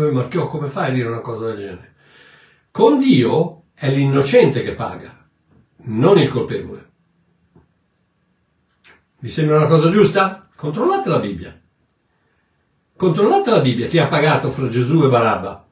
Eh, 0.00 0.10
Marchiò, 0.10 0.46
come 0.46 0.68
fai 0.68 0.90
a 0.90 0.92
dire 0.92 1.08
una 1.08 1.20
cosa 1.20 1.46
del 1.48 1.56
genere? 1.56 1.94
Con 2.70 2.98
Dio 2.98 3.64
è 3.74 3.90
l'innocente 3.90 4.62
che 4.62 4.72
paga, 4.72 5.28
non 5.84 6.18
il 6.18 6.30
colpevole. 6.30 6.88
Vi 9.18 9.28
sembra 9.28 9.58
una 9.58 9.66
cosa 9.66 9.90
giusta? 9.90 10.40
Controllate 10.56 11.08
la 11.08 11.18
Bibbia. 11.18 11.60
Controllate 12.96 13.50
la 13.50 13.60
Bibbia 13.60 13.86
chi 13.86 13.98
ha 13.98 14.06
pagato 14.06 14.50
fra 14.50 14.68
Gesù 14.68 15.04
e 15.04 15.08
Barabba. 15.08 15.66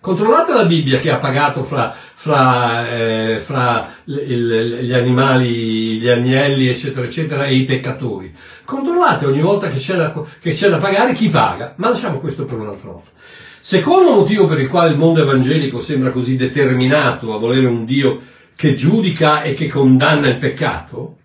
Controllate 0.00 0.54
la 0.54 0.64
Bibbia 0.64 0.98
che 0.98 1.10
ha 1.10 1.18
pagato 1.18 1.62
fra, 1.62 1.94
fra, 2.14 2.88
eh, 2.88 3.38
fra 3.38 3.86
il, 4.04 4.78
gli 4.80 4.94
animali, 4.94 5.98
gli 5.98 6.08
agnelli, 6.08 6.68
eccetera, 6.68 7.04
eccetera, 7.04 7.44
e 7.44 7.54
i 7.54 7.64
peccatori. 7.64 8.34
Controllate 8.64 9.26
ogni 9.26 9.42
volta 9.42 9.68
che 9.68 9.78
c'è, 9.78 9.96
da, 9.96 10.14
che 10.40 10.52
c'è 10.52 10.70
da 10.70 10.78
pagare 10.78 11.12
chi 11.12 11.28
paga, 11.28 11.74
ma 11.76 11.90
lasciamo 11.90 12.18
questo 12.18 12.46
per 12.46 12.58
un'altra 12.58 12.92
volta. 12.92 13.10
Secondo 13.58 14.14
motivo 14.14 14.46
per 14.46 14.58
il 14.58 14.68
quale 14.68 14.92
il 14.92 14.96
mondo 14.96 15.20
evangelico 15.20 15.82
sembra 15.82 16.12
così 16.12 16.34
determinato 16.34 17.34
a 17.34 17.38
volere 17.38 17.66
un 17.66 17.84
Dio 17.84 18.22
che 18.56 18.72
giudica 18.72 19.42
e 19.42 19.52
che 19.52 19.68
condanna 19.68 20.28
il 20.28 20.38
peccato, 20.38 21.18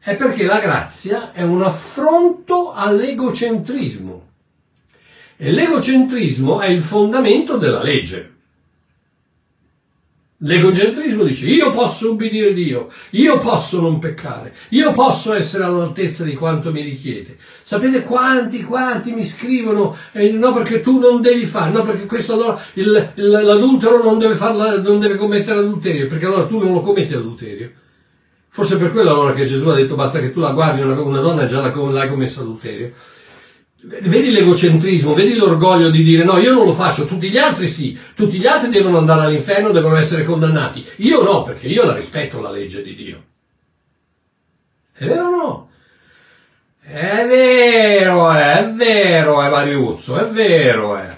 è 0.00 0.16
perché 0.16 0.44
la 0.44 0.58
grazia 0.58 1.30
è 1.32 1.42
un 1.42 1.62
affronto 1.62 2.72
all'egocentrismo. 2.72 4.25
E 5.36 5.52
l'egocentrismo 5.52 6.60
è 6.60 6.68
il 6.68 6.80
fondamento 6.80 7.56
della 7.56 7.82
legge. 7.82 8.34
L'egocentrismo 10.40 11.24
dice 11.24 11.46
io 11.46 11.72
posso 11.72 12.12
ubbidire 12.12 12.52
Dio, 12.52 12.90
io 13.10 13.38
posso 13.38 13.80
non 13.80 13.98
peccare, 13.98 14.54
io 14.70 14.92
posso 14.92 15.32
essere 15.32 15.64
all'altezza 15.64 16.24
di 16.24 16.34
quanto 16.34 16.70
mi 16.70 16.82
richiede. 16.82 17.38
Sapete 17.62 18.02
quanti, 18.02 18.62
quanti 18.62 19.12
mi 19.12 19.24
scrivono, 19.24 19.96
eh, 20.12 20.32
no 20.32 20.52
perché 20.52 20.82
tu 20.82 20.98
non 20.98 21.22
devi 21.22 21.46
fare, 21.46 21.70
no 21.70 21.82
perché 21.84 22.04
questo 22.04 22.34
allora 22.34 22.62
il, 22.74 23.12
l'adultero 23.14 24.02
non 24.02 24.18
deve, 24.18 24.34
farla, 24.34 24.78
non 24.78 25.00
deve 25.00 25.16
commettere 25.16 25.60
adulterio, 25.60 26.06
perché 26.06 26.26
allora 26.26 26.44
tu 26.44 26.58
non 26.58 26.74
lo 26.74 26.82
commetti 26.82 27.14
adulterio. 27.14 27.70
Forse 28.48 28.76
per 28.76 28.92
quello 28.92 29.10
allora 29.10 29.32
che 29.32 29.46
Gesù 29.46 29.66
ha 29.68 29.74
detto 29.74 29.94
basta 29.94 30.20
che 30.20 30.32
tu 30.32 30.40
la 30.40 30.52
guardi 30.52 30.82
una, 30.82 31.00
una 31.00 31.20
donna 31.20 31.44
e 31.44 31.46
già 31.46 31.60
l'hai 31.62 32.08
commesso 32.08 32.42
adulterio. 32.42 32.92
Vedi 33.88 34.32
l'egocentrismo, 34.32 35.14
vedi 35.14 35.34
l'orgoglio 35.34 35.90
di 35.90 36.02
dire 36.02 36.24
no, 36.24 36.38
io 36.38 36.52
non 36.52 36.66
lo 36.66 36.72
faccio, 36.72 37.04
tutti 37.04 37.30
gli 37.30 37.38
altri 37.38 37.68
sì, 37.68 37.96
tutti 38.16 38.36
gli 38.36 38.46
altri 38.46 38.68
devono 38.68 38.98
andare 38.98 39.26
all'inferno, 39.26 39.70
devono 39.70 39.94
essere 39.94 40.24
condannati. 40.24 40.84
Io 40.96 41.22
no, 41.22 41.44
perché 41.44 41.68
io 41.68 41.84
la 41.84 41.94
rispetto 41.94 42.40
la 42.40 42.50
legge 42.50 42.82
di 42.82 42.96
Dio. 42.96 43.24
È 44.92 45.04
vero 45.04 45.26
o 45.26 45.30
no? 45.30 45.70
È 46.80 47.26
vero, 47.28 48.32
è, 48.32 48.58
è 48.58 48.72
vero, 48.72 49.40
è 49.42 49.48
Mariuzzo, 49.50 50.18
è 50.18 50.26
vero, 50.30 50.96
è. 50.96 51.16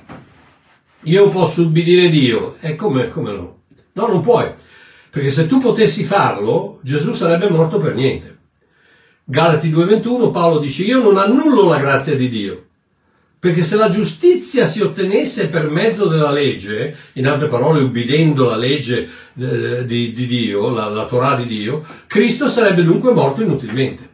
Io 1.02 1.28
posso 1.28 1.62
ubbidire 1.62 2.10
Dio. 2.10 2.56
E 2.60 2.74
come, 2.74 3.08
come 3.08 3.32
no? 3.32 3.60
No, 3.92 4.06
non 4.08 4.20
puoi. 4.20 4.50
Perché 5.10 5.30
se 5.30 5.46
tu 5.46 5.58
potessi 5.58 6.04
farlo, 6.04 6.80
Gesù 6.82 7.14
sarebbe 7.14 7.48
morto 7.48 7.78
per 7.78 7.94
niente. 7.94 8.37
Galati 9.30 9.70
2.21 9.70 10.30
Paolo 10.30 10.58
dice 10.58 10.84
io 10.84 11.02
non 11.02 11.18
annullo 11.18 11.66
la 11.66 11.78
grazia 11.78 12.16
di 12.16 12.30
Dio, 12.30 12.64
perché 13.38 13.62
se 13.62 13.76
la 13.76 13.90
giustizia 13.90 14.64
si 14.64 14.80
ottenesse 14.80 15.50
per 15.50 15.68
mezzo 15.68 16.08
della 16.08 16.30
legge, 16.30 16.96
in 17.12 17.26
altre 17.26 17.46
parole 17.46 17.82
ubbidendo 17.82 18.46
la 18.46 18.56
legge 18.56 19.06
eh, 19.38 19.84
di, 19.84 20.12
di, 20.12 20.26
Dio, 20.26 20.70
la, 20.70 20.88
la 20.88 21.04
Torah 21.04 21.36
di 21.36 21.46
Dio, 21.46 21.84
Cristo 22.06 22.48
sarebbe 22.48 22.82
dunque 22.82 23.12
morto 23.12 23.42
inutilmente. 23.42 24.08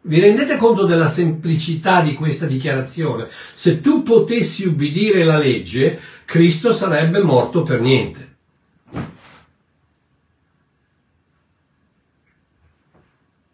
Vi 0.00 0.18
rendete 0.18 0.56
conto 0.56 0.84
della 0.84 1.06
semplicità 1.06 2.00
di 2.00 2.14
questa 2.14 2.46
dichiarazione? 2.46 3.28
Se 3.52 3.80
tu 3.80 4.02
potessi 4.02 4.66
ubbidire 4.66 5.22
la 5.22 5.38
legge, 5.38 5.96
Cristo 6.24 6.72
sarebbe 6.72 7.22
morto 7.22 7.62
per 7.62 7.80
niente. 7.80 8.31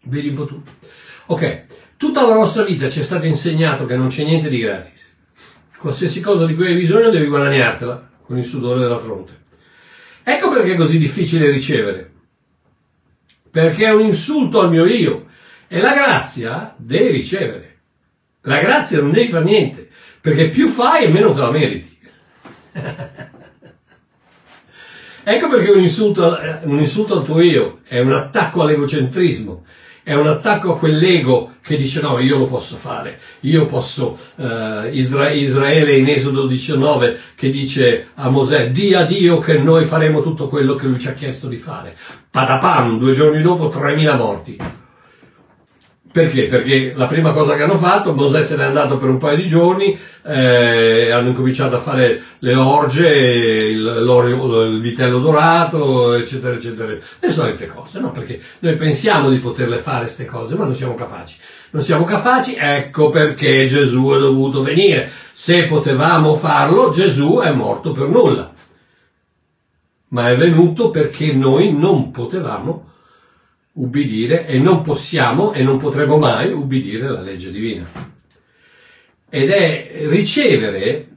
Vedi 0.09 0.29
un 0.29 0.35
po' 0.35 0.47
tutto. 0.47 0.71
Ok, 1.27 1.63
tutta 1.99 2.27
la 2.27 2.35
nostra 2.35 2.65
vita 2.65 2.89
ci 2.89 3.01
è 3.01 3.03
stato 3.03 3.27
insegnato 3.27 3.85
che 3.85 3.95
non 3.97 4.09
c'è 4.09 4.25
niente 4.25 4.49
di 4.49 4.59
gratis. 4.59 5.15
Qualsiasi 5.77 6.23
cosa 6.23 6.47
di 6.47 6.55
cui 6.55 6.69
hai 6.69 6.75
bisogno 6.75 7.11
devi 7.11 7.27
guadagnartela 7.27 8.09
con 8.23 8.39
il 8.39 8.45
sudore 8.45 8.81
della 8.81 8.97
fronte. 8.97 9.37
Ecco 10.23 10.51
perché 10.51 10.73
è 10.73 10.77
così 10.77 10.99
difficile 10.99 11.51
ricevere. 11.51 12.11
Perché 13.51 13.85
è 13.85 13.93
un 13.93 14.07
insulto 14.07 14.61
al 14.61 14.71
mio 14.71 14.87
io. 14.87 15.27
E 15.69 15.81
la 15.81 15.93
grazia 15.93 16.75
devi 16.79 17.11
ricevere. 17.11 17.77
La 18.43 18.61
grazia 18.61 19.01
non 19.01 19.11
devi 19.13 19.29
fare 19.29 19.45
niente. 19.45 19.91
Perché 20.23 20.49
più 20.49 20.69
fai 20.69 21.05
e 21.05 21.09
meno 21.09 21.33
te 21.33 21.41
la 21.41 21.51
meriti. 21.51 21.99
ecco 25.23 25.49
perché 25.49 25.71
un 25.71 25.81
insulto, 25.81 26.39
un 26.63 26.79
insulto 26.79 27.19
al 27.19 27.25
tuo 27.25 27.43
io 27.43 27.81
è 27.85 28.01
un 28.01 28.13
attacco 28.13 28.63
all'egocentrismo 28.63 29.67
è 30.09 30.15
un 30.15 30.27
attacco 30.27 30.73
a 30.73 30.79
quell'ego 30.79 31.57
che 31.61 31.77
dice 31.77 32.01
no, 32.01 32.19
io 32.19 32.39
lo 32.39 32.47
posso 32.47 32.77
fare, 32.77 33.21
io 33.41 33.67
posso, 33.67 34.17
eh, 34.37 34.89
Isra- 34.91 35.33
Israele 35.33 35.99
in 35.99 36.09
Esodo 36.09 36.47
19 36.47 37.19
che 37.35 37.51
dice 37.51 38.09
a 38.15 38.31
Mosè, 38.31 38.71
di 38.71 38.95
a 38.95 39.05
Dio 39.05 39.37
che 39.37 39.59
noi 39.59 39.85
faremo 39.85 40.23
tutto 40.23 40.49
quello 40.49 40.77
che 40.77 40.87
lui 40.87 40.99
ci 40.99 41.09
ha 41.09 41.13
chiesto 41.13 41.47
di 41.47 41.59
fare. 41.59 41.95
Patapam, 42.31 42.99
due 42.99 43.13
giorni 43.13 43.43
dopo 43.43 43.69
3.000 43.69 44.17
morti. 44.17 44.57
Perché? 46.19 46.47
Perché 46.47 46.95
la 46.97 47.07
prima 47.07 47.31
cosa 47.31 47.55
che 47.55 47.63
hanno 47.63 47.77
fatto, 47.77 48.13
Mosè 48.13 48.43
se 48.43 48.57
n'è 48.57 48.65
andato 48.65 48.97
per 48.97 49.09
un 49.09 49.19
paio 49.19 49.37
di 49.37 49.47
giorni, 49.47 49.97
eh, 50.25 51.13
hanno 51.13 51.29
incominciato 51.29 51.77
a 51.77 51.79
fare 51.79 52.21
le 52.41 52.57
orge, 52.57 53.09
il, 53.09 54.03
il, 54.05 54.81
vitello 54.81 55.21
dorato, 55.21 56.15
eccetera, 56.15 56.57
eccetera. 56.57 56.93
Le 57.21 57.31
solite 57.31 57.67
cose, 57.67 58.01
no? 58.01 58.11
Perché 58.11 58.41
noi 58.59 58.75
pensiamo 58.75 59.31
di 59.31 59.39
poterle 59.39 59.79
fare 59.79 60.01
queste 60.01 60.25
cose, 60.25 60.57
ma 60.57 60.65
non 60.65 60.75
siamo 60.75 60.97
capaci. 60.97 61.37
Non 61.71 61.83
siamo 61.83 62.03
capaci, 62.03 62.57
ecco 62.59 63.11
perché 63.11 63.65
Gesù 63.67 64.11
è 64.11 64.19
dovuto 64.19 64.63
venire. 64.63 65.09
Se 65.31 65.67
potevamo 65.67 66.35
farlo, 66.35 66.91
Gesù 66.91 67.39
è 67.41 67.53
morto 67.53 67.93
per 67.93 68.09
nulla. 68.09 68.53
Ma 70.09 70.31
è 70.31 70.37
venuto 70.37 70.91
perché 70.91 71.33
noi 71.33 71.73
non 71.73 72.11
potevamo 72.11 72.88
ubbidire 73.79 74.47
e 74.47 74.59
non 74.59 74.83
possiamo 74.83 75.53
e 75.53 75.63
non 75.63 75.79
potremo 75.79 76.19
mai 76.19 76.53
ubbidire 76.53 77.09
la 77.09 77.21
legge 77.21 77.51
divina. 77.51 77.87
Ed 79.31 79.51
è 79.51 79.91
ricevere 80.07 81.09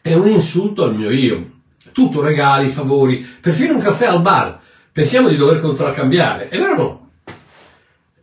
è 0.00 0.14
un 0.14 0.28
insulto 0.28 0.84
al 0.84 0.96
mio 0.96 1.10
io. 1.10 1.50
Tutto 1.92 2.22
regali, 2.22 2.68
favori, 2.68 3.26
perfino 3.40 3.74
un 3.74 3.80
caffè 3.80 4.06
al 4.06 4.22
bar. 4.22 4.60
Pensiamo 4.92 5.28
di 5.28 5.36
dover 5.36 5.60
contraccambiare. 5.60 6.48
È 6.48 6.58
vero 6.58 6.72
o 6.72 6.76
no? 6.76 7.10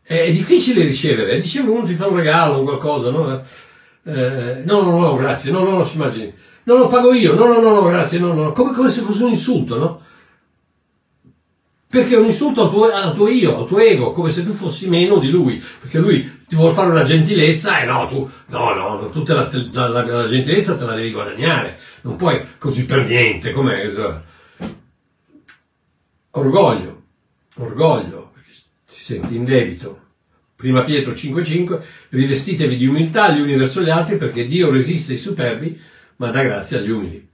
È 0.03 0.31
difficile 0.31 0.83
ricevere. 0.83 1.39
Dicevo 1.39 1.71
uno 1.73 1.85
ti 1.85 1.93
fa 1.93 2.07
un 2.07 2.15
regalo 2.15 2.63
qualcosa, 2.63 3.11
no? 3.11 3.41
Eh, 4.03 4.63
no, 4.65 4.81
no, 4.81 4.99
no, 4.99 5.15
grazie. 5.15 5.51
No, 5.51 5.63
no, 5.63 5.77
no, 5.77 5.83
si 5.83 5.97
immagini. 5.97 6.33
No, 6.63 6.77
lo 6.77 6.87
pago 6.87 7.13
io. 7.13 7.33
No, 7.35 7.45
no, 7.45 7.59
no, 7.61 7.81
no, 7.81 7.87
grazie. 7.87 8.19
No, 8.19 8.33
no. 8.33 8.51
Come, 8.51 8.73
come 8.73 8.89
se 8.89 9.01
fosse 9.01 9.23
un 9.23 9.31
insulto, 9.31 9.77
no? 9.77 10.01
Perché 11.91 12.13
è 12.13 12.19
un 12.19 12.25
insulto 12.25 12.65
al 12.65 12.69
tuo, 12.69 12.91
al 12.91 13.15
tuo, 13.15 13.27
io, 13.27 13.57
al 13.57 13.65
tuo 13.65 13.79
ego, 13.79 14.11
come 14.11 14.29
se 14.29 14.43
tu 14.43 14.51
fossi 14.51 14.87
meno 14.87 15.17
di 15.17 15.31
lui. 15.31 15.59
Perché 15.79 15.97
lui 15.97 16.43
ti 16.47 16.55
vuole 16.55 16.71
fare 16.71 16.91
una 16.91 17.01
gentilezza 17.01 17.81
e 17.81 17.85
no, 17.85 18.07
tu, 18.07 18.29
no, 18.45 18.73
no, 18.75 19.09
tu 19.09 19.23
te 19.23 19.33
la, 19.33 19.49
la, 19.71 19.87
la, 19.87 20.03
la, 20.03 20.27
gentilezza 20.27 20.77
te 20.77 20.85
la 20.85 20.93
devi 20.93 21.11
guadagnare. 21.11 21.79
Non 22.01 22.15
puoi 22.15 22.45
così 22.59 22.85
per 22.85 23.07
niente, 23.07 23.53
com'è? 23.53 23.91
Orgoglio, 26.29 27.01
orgoglio, 27.55 28.33
perché 28.35 28.51
si 28.85 29.01
sente 29.01 29.33
in 29.33 29.45
debito. 29.45 29.99
Prima 30.55 30.83
Pietro 30.83 31.13
5,5, 31.13 31.81
rivestitevi 32.09 32.77
di 32.77 32.85
umiltà 32.85 33.31
gli 33.31 33.41
uni 33.41 33.57
verso 33.57 33.81
gli 33.81 33.89
altri 33.89 34.17
perché 34.17 34.45
Dio 34.45 34.69
resiste 34.69 35.13
ai 35.13 35.17
superbi, 35.17 35.81
ma 36.17 36.29
dà 36.29 36.43
grazia 36.43 36.77
agli 36.77 36.91
umili. 36.91 37.27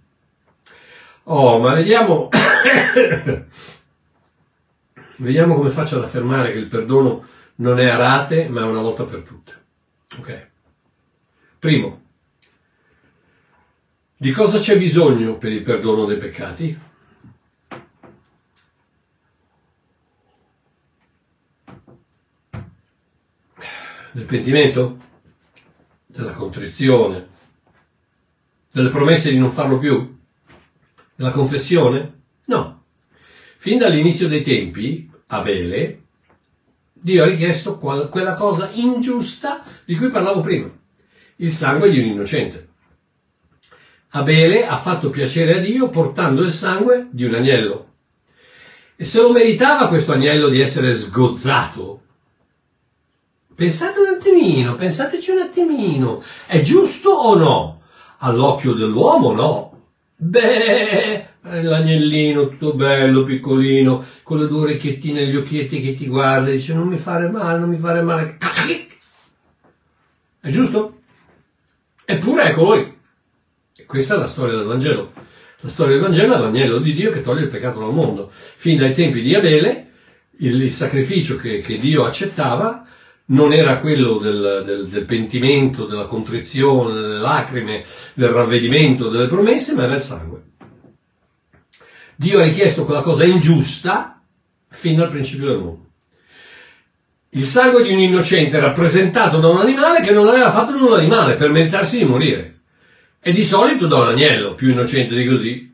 Oh, 1.24 1.60
ma 1.60 1.74
vediamo 1.74 2.30
Vediamo 5.18 5.56
come 5.56 5.70
faccio 5.70 5.98
ad 5.98 6.04
affermare 6.04 6.52
che 6.52 6.60
il 6.60 6.68
perdono 6.68 7.26
non 7.56 7.80
è 7.80 7.88
a 7.88 7.96
rate, 7.96 8.50
ma 8.50 8.62
è 8.62 8.66
una 8.66 8.82
volta 8.82 9.04
per 9.04 9.22
tutte. 9.22 9.64
Ok. 10.18 10.50
Primo, 11.60 12.02
di 14.18 14.32
cosa 14.32 14.60
c'è 14.60 14.78
bisogno 14.78 15.38
per 15.38 15.52
il 15.52 15.62
perdono 15.62 16.06
dei 16.06 16.18
peccati? 16.18 16.80
Del 24.12 24.26
pentimento? 24.26 24.98
Della 26.06 26.32
contrizione? 26.34 27.28
Delle 28.72 28.90
promesse 28.90 29.30
di 29.32 29.38
non 29.38 29.52
farlo 29.52 29.78
più? 29.80 30.18
Della 31.16 31.32
confessione? 31.32 32.24
Fin 33.66 33.80
dall'inizio 33.80 34.28
dei 34.28 34.44
tempi, 34.44 35.10
Abele, 35.26 36.04
Dio 36.94 37.24
ha 37.24 37.26
richiesto 37.26 37.80
quella 37.80 38.36
cosa 38.36 38.70
ingiusta 38.72 39.64
di 39.84 39.96
cui 39.96 40.10
parlavo 40.10 40.42
prima, 40.42 40.70
il 41.38 41.50
sangue 41.50 41.90
di 41.90 41.98
un 41.98 42.06
innocente. 42.06 42.68
Abele 44.10 44.68
ha 44.68 44.78
fatto 44.78 45.10
piacere 45.10 45.56
a 45.56 45.60
Dio 45.62 45.90
portando 45.90 46.44
il 46.44 46.52
sangue 46.52 47.08
di 47.10 47.24
un 47.24 47.34
agnello. 47.34 47.94
E 48.98 49.04
se 49.04 49.20
lo 49.20 49.32
meritava 49.32 49.88
questo 49.88 50.12
agnello 50.12 50.50
di 50.50 50.62
essere 50.62 50.94
sgozzato, 50.94 52.02
pensate 53.56 54.00
un 54.00 54.16
attimino, 54.16 54.76
pensateci 54.76 55.32
un 55.32 55.40
attimino, 55.40 56.22
è 56.46 56.62
giusto 56.62 57.10
o 57.10 57.36
no? 57.36 57.82
All'occhio 58.20 58.74
dell'uomo 58.74 59.32
no. 59.32 59.80
Beh, 60.18 60.66
eh, 60.66 61.28
l'agnellino 61.46 62.50
tutto 62.50 62.74
bello, 62.74 63.24
piccolino, 63.24 64.04
con 64.24 64.40
le 64.40 64.48
due 64.48 64.62
orecchiettine 64.62 65.22
e 65.22 65.28
gli 65.28 65.36
occhietti 65.36 65.82
che 65.82 65.96
ti 65.96 66.08
guarda 66.08 66.50
dice 66.50 66.74
non 66.74 66.88
mi 66.88 66.98
fare 66.98 67.30
male, 67.30 67.60
non 67.60 67.70
mi 67.70 67.78
fare 67.78 68.02
male. 68.02 68.38
È 70.40 70.50
giusto? 70.50 71.00
Eppure 72.06 72.44
eccolo 72.44 72.76
lì. 72.76 72.98
E 73.76 73.86
questa 73.86 74.16
è 74.16 74.18
la 74.18 74.28
storia 74.28 74.58
del 74.58 74.66
Vangelo. 74.66 75.12
La 75.62 75.70
storia 75.70 75.94
del 75.94 76.04
Vangelo 76.04 76.36
è 76.36 76.40
l'agnello 76.40 76.80
di 76.80 76.94
Dio 76.94 77.12
che 77.12 77.22
toglie 77.22 77.44
il 77.44 77.50
peccato 77.50 77.80
dal 77.80 77.94
mondo. 77.94 78.30
Fin 78.32 78.78
dai 78.78 78.94
tempi 78.94 79.22
di 79.22 79.34
Abele, 79.34 79.90
il, 80.40 80.62
il 80.62 80.72
sacrificio 80.72 81.38
che, 81.38 81.62
che, 81.62 81.78
Dio 81.78 82.06
accettava 82.06 82.86
non 83.28 83.54
era 83.54 83.80
quello 83.80 84.20
del, 84.20 84.64
del, 84.66 84.88
del 84.88 85.06
pentimento, 85.06 85.86
della 85.86 86.06
contrizione, 86.06 86.94
delle 86.94 87.18
lacrime, 87.18 87.84
del 88.14 88.30
ravvedimento, 88.30 89.10
delle 89.10 89.28
promesse, 89.28 89.74
ma 89.74 89.84
era 89.84 89.96
il 89.96 90.02
sangue. 90.02 90.55
Dio 92.16 92.40
ha 92.40 92.44
richiesto 92.44 92.86
quella 92.86 93.02
cosa 93.02 93.26
ingiusta 93.26 94.22
fin 94.70 94.96
dal 94.96 95.10
principio 95.10 95.48
del 95.48 95.58
mondo. 95.58 95.84
Il 97.30 97.46
sangue 97.46 97.84
di 97.84 97.92
un 97.92 98.00
innocente 98.00 98.60
rappresentato 98.60 99.40
da 99.40 99.50
un 99.50 99.58
animale 99.58 100.02
che 100.02 100.12
non 100.12 100.28
aveva 100.28 100.52
fatto 100.52 100.72
nulla 100.72 101.00
di 101.00 101.08
male 101.08 101.36
per 101.36 101.50
meritarsi 101.50 101.98
di 101.98 102.06
morire. 102.06 102.60
E 103.20 103.34
di 103.34 103.44
solito 103.44 103.88
da 103.88 103.98
un 103.98 104.08
agnello, 104.10 104.56
più 104.56 104.70
innocente 104.70 105.16
di 105.16 105.28
così. 105.28 105.74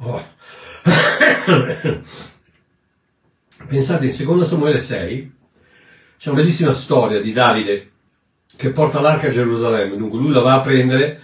Oh. 0.00 0.24
Pensate, 3.66 4.06
in 4.06 4.24
2 4.24 4.44
Samuele 4.44 4.78
6 4.80 5.32
c'è 6.18 6.30
una 6.30 6.40
bellissima 6.40 6.72
storia 6.72 7.20
di 7.20 7.32
Davide 7.32 7.90
che 8.56 8.70
porta 8.70 9.00
l'arca 9.00 9.26
a 9.26 9.30
Gerusalemme. 9.30 9.96
Dunque 9.96 10.18
lui 10.18 10.30
la 10.30 10.40
va 10.40 10.54
a 10.54 10.60
prendere 10.60 11.20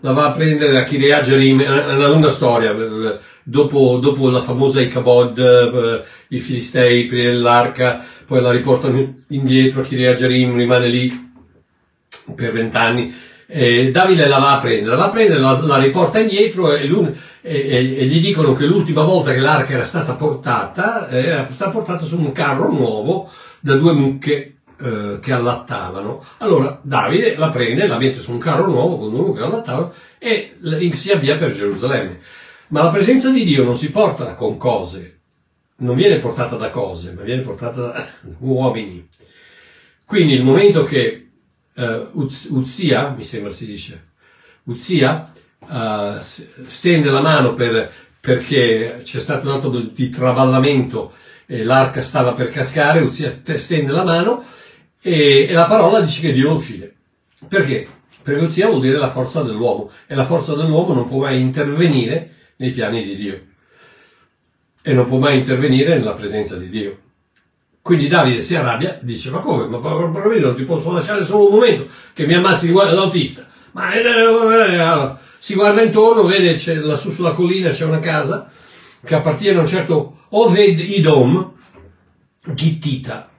la 0.00 0.12
va 0.12 0.26
a 0.26 0.30
prendere 0.32 0.72
da 0.72 0.84
Kiryat 0.84 1.24
Jearim, 1.24 1.62
è 1.62 1.94
una 1.94 2.08
lunga 2.08 2.30
storia, 2.30 2.74
dopo, 3.42 3.98
dopo 3.98 4.30
la 4.30 4.40
famosa 4.40 4.80
Ichabod, 4.80 5.38
eh, 5.38 6.04
i 6.28 6.38
Filistei 6.38 7.08
l'arca, 7.10 8.04
poi 8.26 8.40
la 8.40 8.50
riportano 8.50 9.14
indietro 9.28 9.80
a 9.80 9.84
Kiryat 9.84 10.16
Jearim, 10.16 10.54
rimane 10.54 10.88
lì 10.88 11.32
per 12.34 12.52
vent'anni, 12.52 13.14
Davide 13.48 14.28
la 14.28 14.38
va 14.38 14.56
a 14.56 14.60
prendere, 14.60 14.90
la 14.90 14.96
va 14.96 15.06
a 15.06 15.10
prendere, 15.10 15.40
la, 15.40 15.58
la 15.62 15.78
riporta 15.78 16.18
indietro 16.18 16.74
e, 16.74 16.86
e, 17.40 17.96
e, 17.98 18.06
gli 18.06 18.20
dicono 18.20 18.52
che 18.52 18.66
l'ultima 18.66 19.02
volta 19.02 19.32
che 19.32 19.40
l'arca 19.40 19.72
era 19.72 19.84
stata 19.84 20.12
portata, 20.12 21.08
era 21.08 21.50
stata 21.50 21.70
portata 21.70 22.04
su 22.04 22.18
un 22.18 22.30
carro 22.32 22.70
nuovo 22.70 23.30
da 23.60 23.74
due 23.76 23.94
mucche 23.94 24.57
eh, 24.80 25.18
che 25.20 25.32
allattavano. 25.32 26.24
Allora 26.38 26.78
Davide 26.82 27.36
la 27.36 27.50
prende, 27.50 27.86
la 27.88 27.98
mette 27.98 28.20
su 28.20 28.30
un 28.30 28.38
carro 28.38 28.66
nuovo 28.66 28.96
con 28.98 29.12
uno 29.12 29.32
che 29.32 29.42
allattavano 29.42 29.92
e 30.18 30.56
si 30.94 31.10
avvia 31.10 31.36
per 31.36 31.52
Gerusalemme. 31.52 32.20
Ma 32.68 32.84
la 32.84 32.90
presenza 32.90 33.30
di 33.32 33.44
Dio 33.44 33.64
non 33.64 33.76
si 33.76 33.90
porta 33.90 34.34
con 34.34 34.56
cose, 34.56 35.20
non 35.78 35.96
viene 35.96 36.18
portata 36.18 36.56
da 36.56 36.70
cose, 36.70 37.12
ma 37.12 37.22
viene 37.22 37.42
portata 37.42 37.80
da 37.80 38.08
uomini. 38.38 39.08
Quindi 40.04 40.34
il 40.34 40.44
momento 40.44 40.84
che 40.84 41.28
uh, 41.74 42.28
Uzia, 42.50 43.10
mi 43.10 43.24
sembra 43.24 43.50
si 43.50 43.66
dice, 43.66 44.02
Uzia 44.64 45.32
uh, 45.58 46.18
stende 46.20 47.10
la 47.10 47.20
mano 47.20 47.54
per, 47.54 47.90
perché 48.20 49.00
c'è 49.02 49.18
stato 49.18 49.48
un 49.48 49.54
atto 49.54 49.80
di 49.80 50.08
travallamento 50.08 51.14
e 51.46 51.64
l'arca 51.64 52.02
stava 52.02 52.34
per 52.34 52.50
cascare, 52.50 53.00
Uzia 53.00 53.40
stende 53.56 53.90
la 53.90 54.04
mano 54.04 54.44
e, 55.08 55.46
e 55.48 55.52
la 55.52 55.66
parola 55.66 56.00
dice 56.00 56.20
che 56.20 56.32
Dio 56.32 56.48
lo 56.48 56.54
uccide. 56.54 56.94
Perché? 57.48 57.86
Perché 58.22 58.44
Uzia 58.44 58.68
vuol 58.68 58.80
dire 58.80 58.98
la 58.98 59.08
forza 59.08 59.42
dell'uomo 59.42 59.90
e 60.06 60.14
la 60.14 60.24
forza 60.24 60.54
dell'uomo 60.54 60.92
non 60.92 61.08
può 61.08 61.20
mai 61.20 61.40
intervenire 61.40 62.34
nei 62.56 62.72
piani 62.72 63.02
di 63.04 63.16
Dio 63.16 63.40
e 64.82 64.92
non 64.92 65.06
può 65.06 65.18
mai 65.18 65.38
intervenire 65.38 65.96
nella 65.96 66.14
presenza 66.14 66.56
di 66.56 66.68
Dio. 66.70 66.98
Quindi 67.82 68.08
Davide 68.08 68.42
si 68.42 68.54
arrabbia, 68.54 68.98
dice 69.02 69.30
ma 69.30 69.38
come? 69.38 69.66
Ma 69.66 69.78
proprio 69.78 70.40
non 70.40 70.54
ti 70.54 70.64
posso 70.64 70.92
lasciare 70.92 71.24
solo 71.24 71.48
un 71.48 71.54
momento 71.54 71.86
che 72.12 72.26
mi 72.26 72.34
ammazzi 72.34 72.72
l'autista. 72.72 73.46
Ma 73.72 73.92
eh, 73.92 74.00
eh, 74.00 74.74
eh, 74.74 75.14
si 75.38 75.54
guarda 75.54 75.82
intorno, 75.82 76.24
vede 76.24 76.56
lassù 76.80 77.10
sulla 77.10 77.32
collina 77.32 77.70
c'è 77.70 77.84
una 77.84 78.00
casa 78.00 78.50
che 79.04 79.14
appartiene 79.14 79.58
a 79.58 79.60
un 79.60 79.66
certo 79.66 80.18
Oved 80.30 80.78
Idom, 80.78 81.52
Gittita, 82.52 83.30